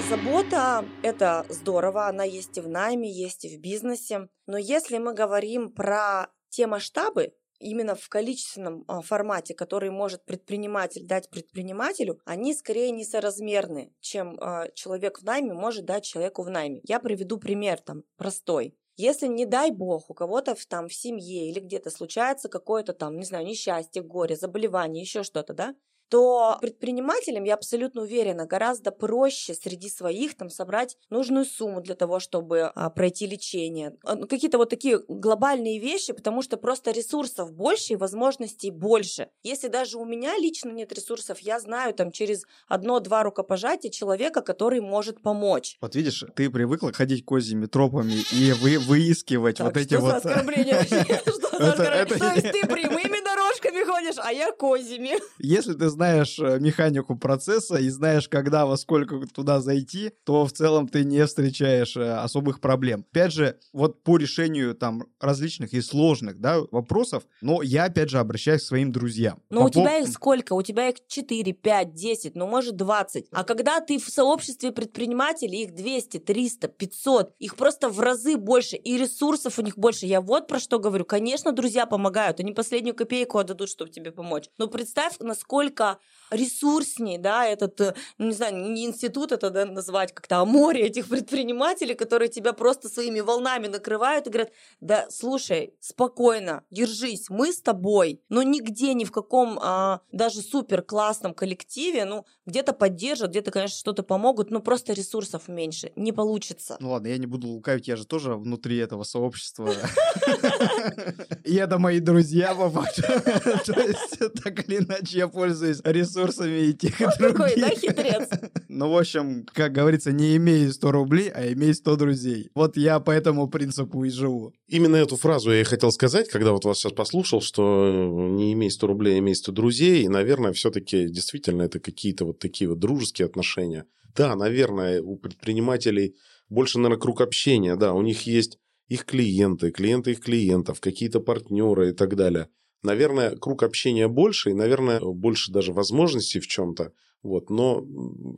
Забота– 0.09 0.85
это 1.03 1.47
здорово, 1.49 2.09
она 2.09 2.25
есть 2.25 2.59
и 2.59 2.61
в 2.61 2.69
найме, 2.69 3.11
есть 3.11 3.45
и 3.45 3.57
в 3.57 3.61
бизнесе. 3.61 4.29
Но 4.47 4.59
если 4.59 4.99
мы 4.99 5.15
говорим 5.15 5.71
про 5.71 6.27
те 6.49 6.67
масштабы, 6.67 7.33
именно 7.61 7.95
в 7.95 8.09
количественном 8.09 8.85
а, 8.89 9.03
формате, 9.03 9.55
который 9.55 9.91
может 9.91 10.25
предприниматель 10.25 11.07
дать 11.07 11.31
предпринимателю, 11.31 12.19
они 12.25 12.55
скорее 12.55 12.91
несоразмерны, 12.91 13.93
чем 14.01 14.37
а, 14.41 14.69
человек 14.75 15.21
в 15.21 15.25
найме 15.25 15.53
может 15.53 15.85
дать 15.85 16.05
человеку 16.05 16.43
в 16.43 16.51
найме. 16.51 16.81
Я 16.85 16.99
приведу 16.99 17.39
пример 17.39 17.81
там 17.81 18.03
простой. 18.17 18.75
Если, 19.01 19.27
не 19.29 19.47
дай 19.47 19.71
бог, 19.71 20.11
у 20.11 20.15
кого-то 20.15 20.55
в, 20.55 20.67
там 20.67 20.89
в 20.89 20.95
семье 20.95 21.49
или 21.51 21.61
где-то 21.61 21.91
случается 21.91 22.49
какое-то 22.49 22.93
там, 22.93 23.17
не 23.19 23.25
знаю, 23.25 23.47
несчастье, 23.47 24.03
горе, 24.03 24.37
заболевание, 24.37 25.03
еще 25.03 25.23
что-то, 25.23 25.55
да, 25.55 25.75
то 26.11 26.59
предпринимателям, 26.61 27.45
я 27.45 27.55
абсолютно 27.55 28.03
уверена, 28.03 28.45
гораздо 28.45 28.91
проще 28.91 29.55
среди 29.55 29.89
своих 29.89 30.37
там 30.37 30.51
собрать 30.51 30.97
нужную 31.09 31.45
сумму 31.45 31.81
для 31.81 31.95
того, 31.95 32.19
чтобы 32.19 32.63
а, 32.75 32.91
пройти 32.91 33.27
лечение. 33.27 33.97
А, 34.05 34.17
ну, 34.17 34.27
Какие-то 34.27 34.59
вот 34.59 34.69
такие 34.69 35.01
глобальные 35.09 35.79
вещи, 35.79 36.13
потому 36.13 36.43
что 36.43 36.57
просто 36.57 36.91
ресурсов 36.91 37.53
больше 37.53 37.93
и 37.93 37.97
возможностей 37.97 38.71
больше. 38.73 39.29
Если 39.45 39.69
даже 39.69 39.99
у 39.99 40.05
меня 40.05 40.37
лично 40.37 40.71
нет 40.71 40.93
ресурсов, 40.93 41.39
я 41.41 41.61
знаю 41.61 41.95
там 41.95 42.11
через 42.11 42.43
одно-два 42.67 43.23
рукопожатия 43.23 43.91
человека, 43.91 44.43
который 44.43 44.81
может 44.81 45.23
помочь. 45.23 45.79
Вот 45.81 45.95
видишь, 45.95 46.25
ты 46.35 46.51
привыкла 46.51 46.93
ходить 46.93 47.25
козьими 47.25 47.67
тропами 47.67 48.25
и 48.33 48.53
вы, 48.53 48.81
выискивать 48.81 49.59
Так, 49.59 49.69
вот 49.69 49.77
эти 49.77 49.95
что 49.95 50.01
за 50.01 50.07
вот... 50.07 50.27
оскорбление? 50.27 50.83
Что 50.91 51.33
за 51.33 51.71
оскорбление? 51.71 52.05
То 52.07 52.35
есть 52.35 52.51
ты 52.51 52.67
прямыми 52.67 53.20
дорожками 53.51 53.85
ходишь, 53.85 54.17
а 54.19 54.33
я 54.33 54.53
козьими. 54.53 55.13
Если 55.39 55.75
ты 55.75 55.89
знаешь 55.89 56.39
э, 56.39 56.59
механику 56.61 57.17
процесса 57.17 57.77
и 57.77 57.89
знаешь, 57.89 58.29
когда, 58.29 58.67
во 58.67 58.77
сколько 58.77 59.21
туда 59.35 59.61
зайти, 59.61 60.13
то 60.25 60.47
в 60.47 60.53
целом 60.53 60.89
ты 60.89 61.05
не 61.05 61.25
встречаешь 61.27 61.97
э, 61.97 62.13
особых 62.15 62.61
проблем. 62.61 63.05
Опять 63.11 63.33
же, 63.33 63.59
вот 63.73 64.03
по 64.03 64.17
решению 64.17 64.75
там 64.75 65.05
различных 65.21 65.73
и 65.73 65.81
сложных 65.81 66.41
да, 66.41 66.61
вопросов, 66.71 67.25
но 67.41 67.63
я 67.63 67.85
опять 67.85 68.11
же 68.11 68.19
обращаюсь 68.19 68.63
к 68.63 68.67
своим 68.67 68.93
друзьям. 68.93 69.43
Но 69.51 69.63
у 69.63 69.65
По 69.65 69.71
тебя 69.71 70.01
пов- 70.01 70.03
их 70.03 70.09
сколько? 70.09 70.53
У 70.55 70.63
тебя 70.63 70.89
их 70.89 70.97
4, 71.07 71.53
5, 71.53 71.95
10, 71.95 72.35
ну 72.35 72.47
может 72.47 72.77
20. 72.77 73.27
А 73.33 73.45
когда 73.45 73.81
ты 73.81 73.99
в 73.99 74.09
сообществе 74.09 74.73
предпринимателей, 74.73 75.65
их 75.65 75.75
200, 75.75 76.19
300, 76.19 76.69
500, 76.69 77.35
их 77.39 77.57
просто 77.57 77.89
в 77.89 78.01
разы 78.01 78.37
больше, 78.37 78.77
и 78.77 78.97
ресурсов 78.97 79.59
у 79.59 79.63
них 79.63 79.77
больше. 79.77 80.07
Я 80.07 80.21
вот 80.21 80.47
про 80.47 80.59
что 80.59 80.79
говорю. 80.79 81.05
Конечно, 81.05 81.53
друзья 81.53 81.87
помогают, 81.87 82.41
они 82.41 82.53
последнюю 82.53 82.95
копейку 82.95 83.40
отдадут, 83.41 83.69
чтобы 83.71 83.91
тебе 83.91 84.13
помочь. 84.13 84.49
Но 84.59 84.69
представь, 84.69 85.19
насколько 85.21 85.99
ресурсней, 86.31 87.19
да, 87.19 87.47
этот, 87.47 87.81
э, 87.81 87.95
ну, 88.19 88.27
не 88.27 88.33
знаю, 88.33 88.57
не 88.57 88.87
институт 88.87 89.33
это 89.33 89.51
да, 89.51 89.67
назвать 89.67 90.13
как-то, 90.13 90.39
а 90.39 90.45
море 90.45 90.83
этих 90.83 91.09
предпринимателей, 91.09 91.95
которые 91.95 92.29
тебя 92.29 92.53
просто 92.53 92.89
своими 92.89 93.21
волнами 93.21 93.67
накрывают 93.67 94.27
и 94.27 94.31
говорят, 94.31 94.53
да, 94.81 95.07
слушай, 95.11 95.75
спокойно, 95.81 96.65
держись, 96.71 97.29
мы 97.29 97.53
с 97.53 97.61
тобой, 97.61 98.21
но 98.29 98.43
нигде, 98.43 98.95
ни 98.95 99.05
в 99.05 99.13
каком 99.13 99.59
а, 99.61 100.01
даже 100.13 100.41
супер 100.41 100.83
классном 100.83 101.35
коллективе, 101.35 102.05
ну, 102.05 102.25
где-то 102.47 102.73
поддержат, 102.73 103.31
где-то, 103.31 103.51
конечно, 103.51 103.79
что-то 103.79 104.03
помогут, 104.03 104.51
но 104.51 104.61
просто 104.61 104.93
ресурсов 104.93 105.49
меньше, 105.49 105.93
не 105.97 106.13
получится. 106.13 106.77
Ну 106.81 106.91
ладно, 106.91 107.09
я 107.09 107.19
не 107.19 107.27
буду 107.27 107.49
лукавить, 107.49 107.89
я 107.89 107.97
же 107.97 108.07
тоже 108.07 108.35
внутри 108.35 108.79
этого 108.79 109.03
сообщества. 109.03 109.71
И 111.45 111.55
это 111.57 111.79
мои 111.79 112.01
друзья, 112.01 112.55
по. 112.55 112.71
То 112.71 113.81
есть, 113.81 114.19
так 114.43 114.69
или 114.69 114.79
иначе, 114.79 115.19
я 115.19 115.29
пользуюсь 115.29 115.81
ресурсами 115.85 116.20
и 116.27 116.75
тех, 116.75 117.01
и 117.01 117.05
других. 117.19 117.37
Какой, 117.37 117.61
да, 117.61 117.71
хитрец? 117.71 118.29
Ну, 118.73 118.89
в 118.89 118.97
общем, 118.97 119.47
как 119.53 119.73
говорится, 119.73 120.13
не 120.13 120.37
имей 120.37 120.71
100 120.71 120.93
рублей, 120.93 121.29
а 121.29 121.53
имей 121.53 121.75
100 121.75 121.97
друзей. 121.97 122.51
Вот 122.55 122.77
я 122.77 123.01
по 123.01 123.11
этому 123.11 123.49
принципу 123.49 124.05
и 124.05 124.11
живу. 124.11 124.53
Именно 124.69 124.97
эту 124.97 125.17
фразу 125.17 125.51
я 125.51 125.61
и 125.61 125.65
хотел 125.65 125.91
сказать, 125.91 126.29
когда 126.29 126.53
вот 126.53 126.65
вас 126.65 126.79
сейчас 126.79 126.93
послушал, 126.93 127.41
что 127.41 128.29
не 128.31 128.53
имей 128.53 128.71
100 128.71 128.87
рублей, 128.87 129.17
а 129.17 129.19
имей 129.19 129.35
100 129.35 129.53
друзей. 129.53 130.05
И, 130.05 130.09
наверное, 130.09 130.53
все-таки 130.53 131.09
действительно 131.09 131.63
это 131.63 131.81
какие-то 131.81 132.25
вот 132.25 132.39
такие 132.39 132.69
вот 132.71 132.79
дружеские 132.79 133.27
отношения. 133.27 133.87
Да, 134.15 134.37
наверное, 134.37 135.03
у 135.03 135.17
предпринимателей 135.17 136.15
больше, 136.49 136.79
наверное, 136.79 137.01
круг 137.01 137.21
общения. 137.21 137.75
Да, 137.75 137.93
у 137.93 138.03
них 138.03 138.23
есть 138.23 138.59
их 138.89 139.05
клиенты, 139.05 139.71
клиенты 139.71 140.13
их 140.13 140.21
клиентов, 140.21 140.81
какие-то 140.81 141.21
партнеры 141.21 141.91
и 141.91 141.93
так 141.93 142.17
далее. 142.17 142.49
Наверное, 142.83 143.37
круг 143.37 143.63
общения 143.63 144.09
больше, 144.09 144.51
и, 144.51 144.55
наверное, 144.55 145.01
больше 145.01 145.53
даже 145.53 145.73
возможностей 145.73 146.41
в 146.41 146.47
чем-то. 146.47 146.93
Вот, 147.23 147.51
но 147.51 147.85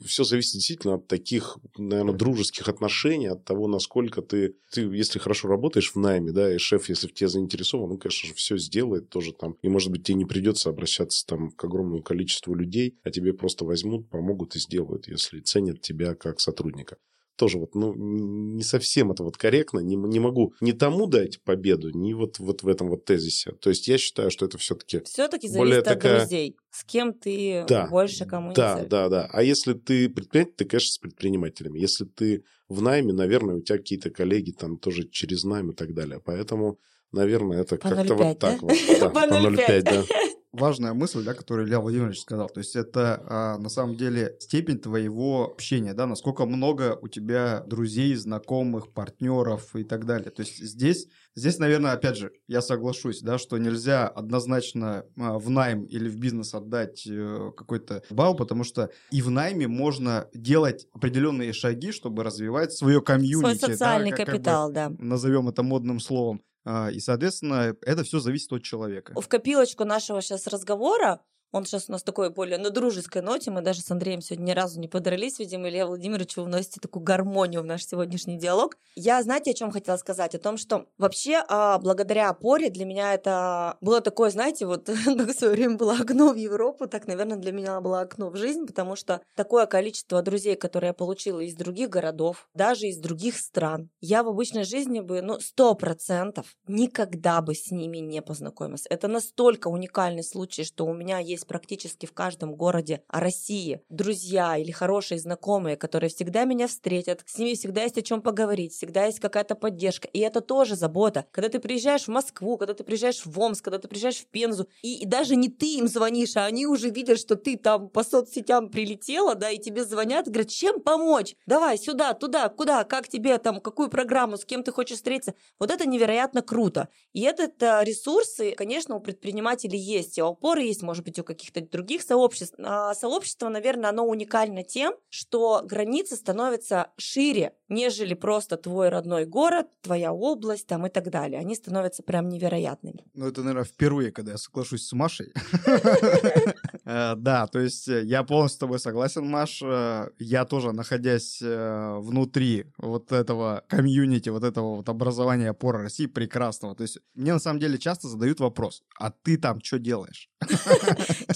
все 0.04 0.24
зависит 0.24 0.54
действительно 0.54 0.94
от 0.94 1.06
таких, 1.06 1.58
наверное, 1.78 2.14
дружеских 2.14 2.68
отношений, 2.68 3.28
от 3.28 3.44
того, 3.44 3.68
насколько 3.68 4.22
ты, 4.22 4.56
ты, 4.72 4.80
если 4.80 5.20
хорошо 5.20 5.46
работаешь 5.46 5.92
в 5.92 5.96
найме, 5.96 6.32
да, 6.32 6.52
и 6.52 6.58
шеф, 6.58 6.88
если 6.88 7.06
в 7.06 7.14
тебе 7.14 7.28
заинтересован, 7.28 7.90
ну, 7.90 7.98
конечно 7.98 8.26
же, 8.26 8.34
все 8.34 8.58
сделает 8.58 9.08
тоже 9.08 9.32
там. 9.34 9.54
И, 9.62 9.68
может 9.68 9.92
быть, 9.92 10.02
тебе 10.02 10.16
не 10.16 10.24
придется 10.24 10.68
обращаться 10.68 11.24
там 11.24 11.52
к 11.52 11.64
огромному 11.64 12.02
количеству 12.02 12.56
людей, 12.56 12.98
а 13.04 13.10
тебе 13.10 13.32
просто 13.32 13.64
возьмут, 13.64 14.10
помогут 14.10 14.56
и 14.56 14.58
сделают, 14.58 15.06
если 15.06 15.38
ценят 15.38 15.80
тебя 15.80 16.16
как 16.16 16.40
сотрудника 16.40 16.96
тоже 17.42 17.58
вот, 17.58 17.74
ну, 17.74 17.92
не 17.96 18.62
совсем 18.62 19.10
это 19.10 19.24
вот 19.24 19.36
корректно, 19.36 19.80
не, 19.80 19.96
не 19.96 20.20
могу 20.20 20.54
ни 20.60 20.70
тому 20.70 21.08
дать 21.08 21.42
победу, 21.42 21.90
ни 21.90 22.12
вот, 22.12 22.38
вот 22.38 22.62
в 22.62 22.68
этом 22.68 22.88
вот 22.88 23.04
тезисе. 23.04 23.50
То 23.60 23.70
есть 23.70 23.88
я 23.88 23.98
считаю, 23.98 24.30
что 24.30 24.46
это 24.46 24.58
все-таки 24.58 25.00
Все-таки 25.02 25.48
зависит 25.48 25.78
от 25.78 25.84
такая... 25.84 26.20
друзей. 26.20 26.56
С 26.70 26.84
кем 26.84 27.12
ты 27.12 27.64
да, 27.66 27.88
больше 27.88 28.26
коммуницируешь. 28.26 28.88
Да, 28.88 29.08
да, 29.08 29.08
да. 29.08 29.30
А 29.32 29.42
если 29.42 29.72
ты 29.72 30.08
предприниматель, 30.08 30.54
ты, 30.56 30.64
конечно, 30.66 30.92
с 30.92 30.98
предпринимателями. 30.98 31.80
Если 31.80 32.04
ты 32.04 32.44
в 32.68 32.80
найме, 32.80 33.12
наверное, 33.12 33.56
у 33.56 33.60
тебя 33.60 33.78
какие-то 33.78 34.10
коллеги 34.10 34.52
там 34.52 34.78
тоже 34.78 35.08
через 35.08 35.42
найм 35.42 35.72
и 35.72 35.74
так 35.74 35.94
далее. 35.94 36.22
Поэтому, 36.24 36.78
наверное, 37.10 37.62
это 37.62 37.76
как-то 37.76 38.14
вот 38.14 38.38
так 38.38 38.62
вот. 38.62 38.72
Да, 39.00 39.10
по 39.10 39.18
0,5, 39.18 39.82
да 39.82 40.04
важная 40.52 40.92
мысль, 40.92 41.24
да, 41.24 41.34
которую 41.34 41.66
Илья 41.66 41.80
Владимирович 41.80 42.20
сказал. 42.20 42.48
То 42.48 42.60
есть 42.60 42.76
это 42.76 43.22
а, 43.26 43.58
на 43.58 43.68
самом 43.68 43.96
деле 43.96 44.36
степень 44.38 44.78
твоего 44.78 45.50
общения, 45.52 45.94
да, 45.94 46.06
насколько 46.06 46.44
много 46.44 46.98
у 47.00 47.08
тебя 47.08 47.60
друзей, 47.66 48.14
знакомых, 48.14 48.92
партнеров 48.92 49.74
и 49.74 49.84
так 49.84 50.04
далее. 50.04 50.30
То 50.30 50.42
есть 50.42 50.58
здесь, 50.58 51.08
здесь, 51.34 51.58
наверное, 51.58 51.92
опять 51.92 52.16
же, 52.16 52.32
я 52.48 52.60
соглашусь, 52.60 53.22
да, 53.22 53.38
что 53.38 53.56
нельзя 53.58 54.06
однозначно 54.06 55.04
а, 55.18 55.38
в 55.38 55.48
найм 55.48 55.84
или 55.84 56.08
в 56.08 56.16
бизнес 56.16 56.54
отдать 56.54 57.06
э, 57.06 57.50
какой-то 57.56 58.02
балл, 58.10 58.36
потому 58.36 58.64
что 58.64 58.90
и 59.10 59.22
в 59.22 59.30
найме 59.30 59.68
можно 59.68 60.28
делать 60.34 60.86
определенные 60.92 61.52
шаги, 61.52 61.92
чтобы 61.92 62.24
развивать 62.24 62.72
свое 62.72 63.00
комьюнити. 63.00 63.58
Свой 63.58 63.72
социальный 63.72 64.10
да, 64.10 64.16
как, 64.16 64.26
капитал, 64.26 64.72
как 64.72 64.90
бы, 64.90 64.96
да. 64.98 65.04
Назовем 65.04 65.48
это 65.48 65.62
модным 65.62 65.98
словом. 65.98 66.42
А, 66.64 66.90
и, 66.90 67.00
соответственно, 67.00 67.76
это 67.82 68.04
все 68.04 68.20
зависит 68.20 68.52
от 68.52 68.62
человека. 68.62 69.20
В 69.20 69.28
копилочку 69.28 69.84
нашего 69.84 70.22
сейчас 70.22 70.46
разговора 70.46 71.20
он 71.52 71.66
сейчас 71.66 71.88
у 71.88 71.92
нас 71.92 72.02
такой 72.02 72.30
более 72.30 72.58
на 72.58 72.70
дружеской 72.70 73.20
ноте. 73.20 73.50
Мы 73.50 73.60
даже 73.60 73.82
с 73.82 73.90
Андреем 73.90 74.22
сегодня 74.22 74.46
ни 74.46 74.50
разу 74.52 74.80
не 74.80 74.88
подрались. 74.88 75.38
Видимо, 75.38 75.68
Илья 75.68 75.86
Владимирович, 75.86 76.36
вы 76.36 76.44
вносите 76.44 76.80
такую 76.80 77.02
гармонию 77.04 77.60
в 77.60 77.66
наш 77.66 77.84
сегодняшний 77.84 78.38
диалог. 78.38 78.78
Я, 78.96 79.22
знаете, 79.22 79.50
о 79.50 79.54
чем 79.54 79.70
хотела 79.70 79.98
сказать? 79.98 80.34
О 80.34 80.38
том, 80.38 80.56
что 80.56 80.86
вообще 80.96 81.44
а, 81.48 81.78
благодаря 81.78 82.30
опоре 82.30 82.70
для 82.70 82.86
меня 82.86 83.12
это 83.12 83.76
было 83.82 84.00
такое, 84.00 84.30
знаете, 84.30 84.64
вот 84.64 84.88
в 84.88 85.32
свое 85.32 85.52
время 85.52 85.76
было 85.76 85.94
окно 85.94 86.32
в 86.32 86.36
Европу, 86.36 86.86
так, 86.86 87.06
наверное, 87.06 87.36
для 87.36 87.52
меня 87.52 87.80
было 87.82 88.00
окно 88.00 88.30
в 88.30 88.36
жизнь, 88.36 88.66
потому 88.66 88.96
что 88.96 89.20
такое 89.36 89.66
количество 89.66 90.22
друзей, 90.22 90.56
которые 90.56 90.88
я 90.88 90.94
получила 90.94 91.40
из 91.40 91.54
других 91.54 91.90
городов, 91.90 92.48
даже 92.54 92.86
из 92.86 92.96
других 92.96 93.36
стран, 93.36 93.90
я 94.00 94.22
в 94.22 94.28
обычной 94.28 94.64
жизни 94.64 95.00
бы, 95.00 95.20
ну, 95.20 95.38
сто 95.38 95.74
процентов 95.74 96.56
никогда 96.66 97.42
бы 97.42 97.54
с 97.54 97.70
ними 97.70 97.98
не 97.98 98.22
познакомилась. 98.22 98.86
Это 98.88 99.06
настолько 99.08 99.68
уникальный 99.68 100.24
случай, 100.24 100.64
что 100.64 100.86
у 100.86 100.94
меня 100.94 101.18
есть 101.18 101.41
есть 101.42 101.46
практически 101.46 102.06
в 102.06 102.12
каждом 102.12 102.54
городе 102.54 103.02
России 103.08 103.80
друзья 103.88 104.56
или 104.56 104.70
хорошие 104.70 105.18
знакомые, 105.18 105.76
которые 105.76 106.10
всегда 106.10 106.44
меня 106.44 106.66
встретят, 106.66 107.22
с 107.26 107.38
ними 107.38 107.54
всегда 107.54 107.82
есть 107.82 107.98
о 107.98 108.02
чем 108.02 108.22
поговорить, 108.22 108.72
всегда 108.72 109.06
есть 109.06 109.20
какая-то 109.20 109.54
поддержка. 109.54 110.08
И 110.08 110.20
это 110.20 110.40
тоже 110.40 110.76
забота. 110.76 111.26
Когда 111.32 111.48
ты 111.48 111.58
приезжаешь 111.58 112.04
в 112.04 112.08
Москву, 112.08 112.56
когда 112.56 112.74
ты 112.74 112.84
приезжаешь 112.84 113.22
в 113.24 113.40
Омск, 113.40 113.64
когда 113.64 113.78
ты 113.78 113.88
приезжаешь 113.88 114.18
в 114.18 114.26
Пензу, 114.26 114.68
и, 114.82 115.02
и 115.02 115.06
даже 115.06 115.36
не 115.36 115.48
ты 115.48 115.78
им 115.78 115.88
звонишь, 115.88 116.36
а 116.36 116.44
они 116.44 116.66
уже 116.66 116.90
видят, 116.90 117.18
что 117.18 117.36
ты 117.36 117.56
там 117.56 117.88
по 117.88 118.04
соцсетям 118.04 118.68
прилетела, 118.68 119.34
да, 119.34 119.50
и 119.50 119.58
тебе 119.58 119.84
звонят, 119.84 120.26
говорят, 120.26 120.48
чем 120.48 120.80
помочь? 120.80 121.34
Давай 121.46 121.78
сюда, 121.78 122.14
туда, 122.14 122.48
куда, 122.48 122.84
как 122.84 123.08
тебе 123.08 123.38
там, 123.38 123.60
какую 123.60 123.88
программу, 123.88 124.36
с 124.36 124.44
кем 124.44 124.62
ты 124.62 124.72
хочешь 124.72 124.98
встретиться. 124.98 125.34
Вот 125.58 125.70
это 125.70 125.88
невероятно 125.88 126.42
круто. 126.42 126.88
И 127.12 127.22
этот 127.22 127.60
ресурсы, 127.60 128.52
конечно, 128.52 128.96
у 128.96 129.00
предпринимателей 129.00 129.78
есть, 129.78 130.18
и 130.18 130.20
опоры 130.20 130.62
есть, 130.62 130.82
может 130.82 131.04
быть, 131.04 131.18
у 131.18 131.24
каких-то 131.32 131.60
других 131.60 132.02
сообществ. 132.02 132.54
А 132.58 132.94
сообщество, 132.94 133.48
наверное, 133.48 133.90
оно 133.90 134.06
уникально 134.06 134.62
тем, 134.62 134.94
что 135.08 135.62
границы 135.64 136.16
становятся 136.16 136.88
шире, 136.96 137.54
нежели 137.68 138.14
просто 138.14 138.56
твой 138.56 138.88
родной 138.88 139.24
город, 139.24 139.66
твоя 139.80 140.12
область 140.12 140.66
там 140.66 140.86
и 140.86 140.90
так 140.90 141.10
далее. 141.10 141.40
Они 141.40 141.54
становятся 141.54 142.02
прям 142.02 142.28
невероятными. 142.28 143.04
Ну, 143.14 143.28
это, 143.28 143.42
наверное, 143.42 143.64
впервые, 143.64 144.12
когда 144.12 144.32
я 144.32 144.38
соглашусь 144.38 144.86
с 144.86 144.92
Машей. 144.92 145.32
Э, 146.92 147.14
да, 147.16 147.46
то 147.46 147.58
есть 147.58 147.88
э, 147.88 148.02
я 148.04 148.22
полностью 148.22 148.56
с 148.56 148.58
тобой 148.58 148.78
согласен, 148.78 149.26
Маш. 149.26 149.60
Э, 149.62 150.10
я 150.18 150.44
тоже, 150.44 150.72
находясь 150.72 151.38
внутри 151.40 152.66
вот 152.76 153.12
этого 153.12 153.64
комьюнити, 153.68 154.28
вот 154.28 154.44
этого 154.44 154.76
вот 154.76 154.88
образования 154.88 155.50
опоры 155.50 155.82
России 155.82 156.06
прекрасного. 156.06 156.74
То 156.74 156.82
есть 156.82 156.98
мне 157.14 157.32
на 157.32 157.38
самом 157.38 157.60
деле 157.60 157.78
часто 157.78 158.08
задают 158.08 158.40
вопрос, 158.40 158.82
а 158.98 159.10
ты 159.10 159.38
там 159.38 159.60
что 159.62 159.78
делаешь? 159.78 160.28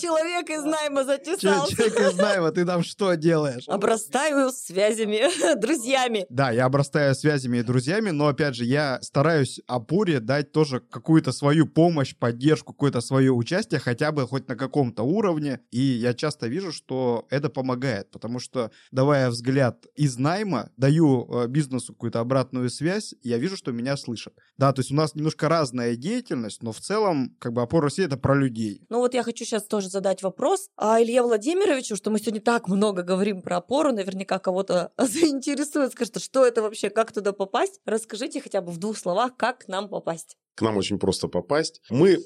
Человек 0.00 0.50
из 0.50 0.64
найма 0.64 1.04
затесался. 1.04 1.74
Человек 1.74 2.00
из 2.00 2.16
найма, 2.18 2.50
ты 2.50 2.64
там 2.64 2.82
что 2.82 3.14
делаешь? 3.14 3.64
Обрастаю 3.68 4.50
связями, 4.50 5.20
друзьями. 5.60 6.26
Да, 6.28 6.50
я 6.50 6.66
обрастаю 6.66 7.14
связями 7.14 7.58
и 7.58 7.62
друзьями, 7.62 8.10
но, 8.10 8.28
опять 8.28 8.54
же, 8.54 8.64
я 8.64 8.98
стараюсь 9.02 9.60
опоре 9.66 10.20
дать 10.20 10.52
тоже 10.52 10.80
какую-то 10.80 11.32
свою 11.32 11.66
помощь, 11.66 12.14
поддержку, 12.16 12.72
какое-то 12.72 13.00
свое 13.00 13.32
участие, 13.32 13.80
хотя 13.80 14.12
бы 14.12 14.26
хоть 14.26 14.48
на 14.48 14.56
каком-то 14.56 15.02
уровне. 15.02 15.45
И 15.70 15.80
я 15.80 16.14
часто 16.14 16.46
вижу, 16.46 16.72
что 16.72 17.26
это 17.30 17.48
помогает, 17.48 18.10
потому 18.10 18.38
что, 18.38 18.70
давая 18.90 19.30
взгляд 19.30 19.86
из 19.94 20.18
найма, 20.18 20.70
даю 20.76 21.26
э, 21.28 21.46
бизнесу 21.48 21.92
какую-то 21.92 22.20
обратную 22.20 22.70
связь, 22.70 23.14
я 23.22 23.38
вижу, 23.38 23.56
что 23.56 23.72
меня 23.72 23.96
слышат. 23.96 24.34
Да, 24.58 24.72
то 24.72 24.80
есть 24.80 24.90
у 24.90 24.94
нас 24.94 25.14
немножко 25.14 25.48
разная 25.48 25.96
деятельность, 25.96 26.62
но 26.62 26.72
в 26.72 26.80
целом, 26.80 27.36
как 27.38 27.52
бы, 27.52 27.62
опора 27.62 27.84
России— 27.84 28.04
это 28.06 28.16
про 28.16 28.34
людей. 28.34 28.84
Ну 28.88 28.98
вот 28.98 29.14
я 29.14 29.22
хочу 29.22 29.44
сейчас 29.44 29.64
тоже 29.64 29.88
задать 29.88 30.22
вопрос 30.22 30.68
а 30.76 31.02
Илье 31.02 31.22
Владимировичу, 31.22 31.96
что 31.96 32.10
мы 32.10 32.18
сегодня 32.18 32.40
так 32.40 32.68
много 32.68 33.02
говорим 33.02 33.42
про 33.42 33.58
опору, 33.58 33.92
наверняка 33.92 34.38
кого-то 34.38 34.92
заинтересует, 34.98 35.92
скажет, 35.92 36.22
что 36.22 36.44
это 36.46 36.62
вообще, 36.62 36.90
как 36.90 37.12
туда 37.12 37.32
попасть. 37.32 37.80
Расскажите 37.84 38.40
хотя 38.40 38.60
бы 38.60 38.72
в 38.72 38.78
двух 38.78 38.98
словах, 38.98 39.36
как 39.36 39.60
к 39.64 39.68
нам 39.68 39.88
попасть. 39.88 40.36
К 40.54 40.62
нам 40.62 40.76
очень 40.76 40.98
просто 40.98 41.28
попасть. 41.28 41.82
Мы 41.90 42.18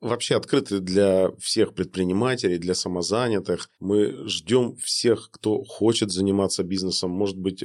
вообще 0.00 0.36
открыты 0.36 0.80
для 0.80 1.30
всех 1.38 1.74
предпринимателей, 1.74 2.58
для 2.58 2.74
самозанятых. 2.74 3.70
Мы 3.80 4.28
ждем 4.28 4.76
всех, 4.76 5.30
кто 5.30 5.62
хочет 5.64 6.10
заниматься 6.10 6.62
бизнесом, 6.62 7.10
может 7.10 7.38
быть, 7.38 7.60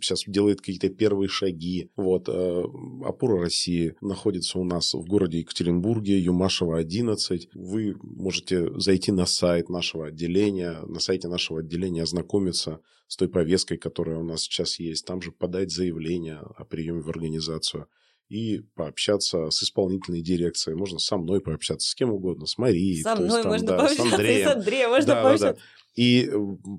сейчас 0.00 0.26
э, 0.26 0.30
делает 0.30 0.60
какие-то 0.60 0.88
первые 0.88 1.28
шаги. 1.28 1.90
Вот. 1.96 2.28
Э, 2.28 2.64
Опора 3.04 3.40
России 3.40 3.94
находится 4.00 4.58
у 4.58 4.64
нас 4.64 4.94
в 4.94 5.04
городе 5.04 5.38
Екатеринбурге, 5.38 6.18
Юмашева, 6.18 6.78
11. 6.78 7.48
Вы 7.54 7.96
можете 8.02 8.78
зайти 8.78 9.12
на 9.12 9.26
сайт 9.26 9.68
нашего 9.68 10.06
отделения, 10.06 10.80
на 10.86 11.00
сайте 11.00 11.28
нашего 11.28 11.60
отделения 11.60 12.02
ознакомиться 12.02 12.80
с 13.06 13.16
той 13.16 13.28
повесткой, 13.28 13.78
которая 13.78 14.18
у 14.18 14.24
нас 14.24 14.42
сейчас 14.42 14.78
есть. 14.78 15.06
Там 15.06 15.22
же 15.22 15.32
подать 15.32 15.70
заявление 15.70 16.40
о 16.56 16.64
приеме 16.64 17.00
в 17.00 17.08
организацию 17.08 17.86
и 18.28 18.60
пообщаться 18.74 19.50
с 19.50 19.62
исполнительной 19.62 20.20
дирекцией. 20.20 20.76
Можно 20.76 20.98
со 20.98 21.16
мной 21.16 21.40
пообщаться, 21.40 21.88
с 21.88 21.94
кем 21.94 22.12
угодно, 22.12 22.46
с 22.46 22.58
Марией. 22.58 23.02
Со 23.02 23.16
мной 23.16 23.26
есть, 23.26 23.42
там, 23.42 23.52
можно 23.52 23.66
да, 23.68 23.76
пообщаться, 23.78 24.10
с 24.10 24.12
Андреем. 24.12 24.40
и 24.40 24.44
с 24.44 24.54
Андреем 24.54 24.90
можно 24.90 25.14
да, 25.14 25.22
пообщаться. 25.22 25.46
Да, 25.46 25.52
да. 25.54 25.60
И, 25.96 26.30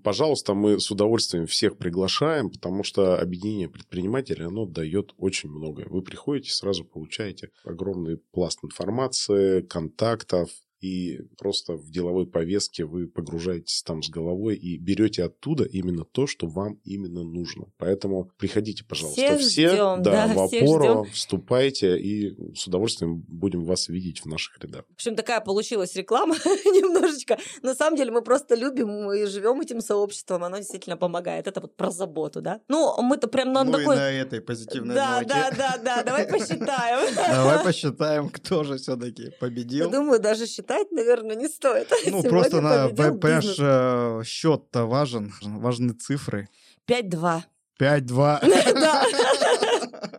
пожалуйста, 0.01 0.53
мы 0.53 0.79
с 0.79 0.89
удовольствием 0.91 1.45
всех 1.45 1.77
приглашаем, 1.77 2.49
потому 2.49 2.83
что 2.83 3.19
объединение 3.19 3.67
предпринимателей, 3.67 4.45
оно 4.45 4.65
дает 4.65 5.13
очень 5.17 5.49
многое. 5.49 5.88
Вы 5.89 6.01
приходите, 6.03 6.51
сразу 6.51 6.85
получаете 6.85 7.49
огромный 7.65 8.17
пласт 8.31 8.59
информации, 8.63 9.62
контактов, 9.62 10.49
и 10.81 11.19
просто 11.37 11.73
в 11.73 11.89
деловой 11.91 12.25
повестке 12.27 12.85
вы 12.85 13.07
погружаетесь 13.07 13.83
там 13.83 14.01
с 14.03 14.09
головой 14.09 14.55
и 14.55 14.77
берете 14.77 15.23
оттуда 15.23 15.63
именно 15.63 16.05
то, 16.05 16.27
что 16.27 16.47
вам 16.47 16.79
именно 16.83 17.23
нужно. 17.23 17.65
Поэтому 17.77 18.29
приходите, 18.37 18.83
пожалуйста, 18.83 19.21
Всех 19.21 19.39
все 19.39 19.69
ждем, 19.69 20.03
да, 20.03 20.27
да, 20.27 20.33
в 20.33 20.39
опору, 20.39 20.83
ждем. 21.03 21.05
вступайте, 21.13 21.97
и 21.99 22.55
с 22.55 22.67
удовольствием 22.67 23.23
будем 23.27 23.63
вас 23.65 23.87
видеть 23.89 24.21
в 24.21 24.25
наших 24.25 24.57
рядах. 24.63 24.85
В 24.89 24.93
общем, 24.95 25.15
такая 25.15 25.41
получилась 25.41 25.95
реклама 25.95 26.35
немножечко. 26.65 27.37
На 27.61 27.75
самом 27.75 27.97
деле 27.97 28.11
мы 28.11 28.21
просто 28.21 28.55
любим 28.55 29.11
и 29.11 29.25
живем 29.25 29.61
этим 29.61 29.81
сообществом. 29.81 30.43
Оно 30.43 30.57
действительно 30.57 30.97
помогает. 30.97 31.47
Это 31.47 31.61
вот 31.61 31.75
про 31.75 31.91
заботу, 31.91 32.41
да? 32.41 32.61
Ну, 32.67 33.01
мы-то 33.01 33.27
прям 33.27 33.51
на 33.53 33.63
Ну 33.63 33.71
такой... 33.73 33.95
на 33.95 34.11
этой 34.11 34.41
позитивной 34.41 34.95
Да, 34.95 35.17
ноте. 35.21 35.27
да, 35.29 35.51
да, 35.57 35.77
да. 35.83 36.03
Давай 36.03 36.27
посчитаем. 36.31 37.15
Давай 37.15 37.63
посчитаем, 37.63 38.29
кто 38.29 38.63
же 38.63 38.77
все-таки 38.77 39.23
Я 39.23 39.31
победил. 39.39 39.89
думаю, 39.91 40.19
даже 40.19 40.45
считать, 40.69 40.91
наверное, 40.91 41.36
не 41.36 41.47
стоит. 41.47 41.89
Ну, 42.05 42.21
Сегодня 42.21 42.29
просто 42.29 42.62
на 42.62 42.89
понимаешь, 42.89 43.55
э, 43.60 44.23
счет-то 44.25 44.86
важен, 44.86 45.34
важны 45.41 45.93
цифры. 45.93 46.49
5-2. 46.88 47.41
5-2. 47.79 48.73
Да, 48.73 49.05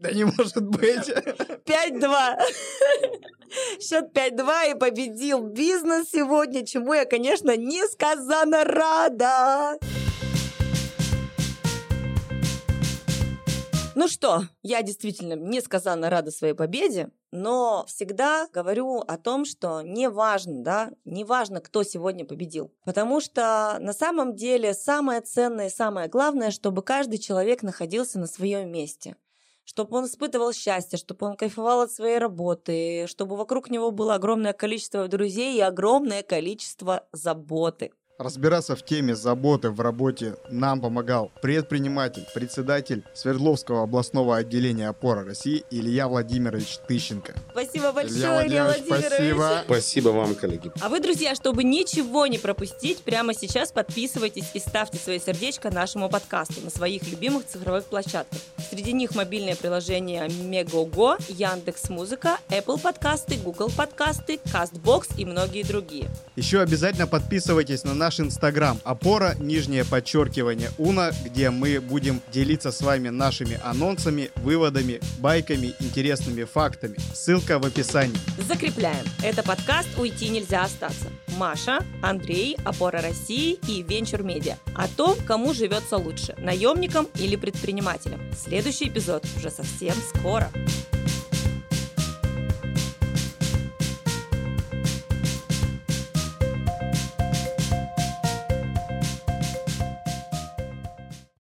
Да 0.00 0.12
не 0.12 0.24
может 0.24 0.64
быть. 0.64 1.08
5-2. 1.08 2.38
Счет 3.80 4.12
5-2 4.14 4.70
и 4.70 4.78
победил 4.78 5.40
бизнес 5.42 6.10
сегодня, 6.10 6.64
чему 6.64 6.94
я, 6.94 7.04
конечно, 7.04 7.56
несказанно 7.56 8.64
рада. 8.64 9.78
Ну 14.00 14.06
что, 14.06 14.44
я 14.62 14.82
действительно 14.82 15.32
несказанно 15.32 16.08
рада 16.08 16.30
своей 16.30 16.54
победе, 16.54 17.10
но 17.32 17.84
всегда 17.88 18.46
говорю 18.52 18.98
о 19.00 19.18
том, 19.18 19.44
что 19.44 19.82
не 19.82 20.08
важно, 20.08 20.62
да, 20.62 20.92
не 21.04 21.24
важно, 21.24 21.60
кто 21.60 21.82
сегодня 21.82 22.24
победил. 22.24 22.72
Потому 22.84 23.20
что 23.20 23.76
на 23.80 23.92
самом 23.92 24.36
деле 24.36 24.72
самое 24.72 25.20
ценное 25.20 25.66
и 25.66 25.70
самое 25.70 26.06
главное, 26.06 26.52
чтобы 26.52 26.82
каждый 26.82 27.18
человек 27.18 27.64
находился 27.64 28.20
на 28.20 28.28
своем 28.28 28.70
месте 28.70 29.16
чтобы 29.64 29.98
он 29.98 30.06
испытывал 30.06 30.54
счастье, 30.54 30.96
чтобы 30.96 31.26
он 31.26 31.36
кайфовал 31.36 31.82
от 31.82 31.92
своей 31.92 32.16
работы, 32.16 33.06
чтобы 33.06 33.36
вокруг 33.36 33.68
него 33.68 33.90
было 33.90 34.14
огромное 34.14 34.54
количество 34.54 35.06
друзей 35.08 35.58
и 35.58 35.60
огромное 35.60 36.22
количество 36.22 37.06
заботы. 37.12 37.92
Разбираться 38.18 38.74
в 38.74 38.82
теме 38.82 39.14
заботы 39.14 39.70
в 39.70 39.80
работе 39.80 40.34
нам 40.50 40.80
помогал 40.80 41.30
предприниматель, 41.40 42.26
председатель 42.34 43.04
Свердловского 43.14 43.84
областного 43.84 44.36
отделения 44.36 44.88
опора 44.88 45.24
России 45.24 45.62
Илья 45.70 46.08
Владимирович 46.08 46.78
Тыщенко. 46.88 47.36
Спасибо 47.52 47.92
большое, 47.92 48.18
Илья 48.18 48.46
Илья 48.46 48.64
Владимирович, 48.64 49.06
спасибо. 49.06 49.62
Спасибо 49.66 50.08
вам, 50.08 50.34
коллеги. 50.34 50.72
А 50.80 50.88
вы, 50.88 50.98
друзья, 50.98 51.36
чтобы 51.36 51.62
ничего 51.62 52.26
не 52.26 52.38
пропустить, 52.38 53.02
прямо 53.02 53.34
сейчас 53.34 53.70
подписывайтесь 53.70 54.50
и 54.52 54.58
ставьте 54.58 54.98
свое 54.98 55.20
сердечко 55.20 55.70
нашему 55.70 56.08
подкасту 56.08 56.60
на 56.60 56.70
своих 56.70 57.06
любимых 57.06 57.46
цифровых 57.46 57.84
площадках. 57.84 58.40
Среди 58.68 58.94
них 58.94 59.14
мобильное 59.14 59.54
приложение 59.54 60.28
Мегого, 60.28 61.18
Яндекс 61.28 61.88
Музыка, 61.88 62.38
Apple 62.48 62.80
подкасты, 62.80 63.36
Google 63.36 63.70
подкасты, 63.70 64.40
Castbox 64.44 65.14
и 65.16 65.24
многие 65.24 65.62
другие. 65.62 66.10
Еще 66.34 66.60
обязательно 66.60 67.06
подписывайтесь 67.06 67.84
на 67.84 67.94
наш 67.94 68.07
инстаграм 68.16 68.80
опора, 68.84 69.34
нижнее 69.38 69.84
подчеркивание 69.84 70.70
уна, 70.78 71.12
где 71.24 71.50
мы 71.50 71.80
будем 71.80 72.22
делиться 72.32 72.72
с 72.72 72.80
вами 72.80 73.10
нашими 73.10 73.60
анонсами, 73.62 74.30
выводами, 74.36 75.00
байками, 75.18 75.74
интересными 75.78 76.44
фактами. 76.44 76.96
Ссылка 77.14 77.58
в 77.58 77.66
описании. 77.66 78.16
Закрепляем. 78.38 79.04
Это 79.22 79.42
подкаст 79.42 79.88
«Уйти 79.98 80.28
нельзя 80.28 80.64
остаться». 80.64 81.08
Маша, 81.36 81.84
Андрей, 82.02 82.56
Опора 82.64 83.00
России 83.00 83.58
и 83.68 83.82
Венчур 83.82 84.22
Медиа. 84.22 84.56
О 84.74 84.88
том, 84.88 85.16
кому 85.26 85.52
живется 85.52 85.96
лучше– 85.96 86.34
наемникам 86.38 87.06
или 87.14 87.36
предпринимателям. 87.36 88.20
Следующий 88.34 88.88
эпизод 88.88 89.24
уже 89.36 89.50
совсем 89.50 89.94
скоро. 90.14 90.50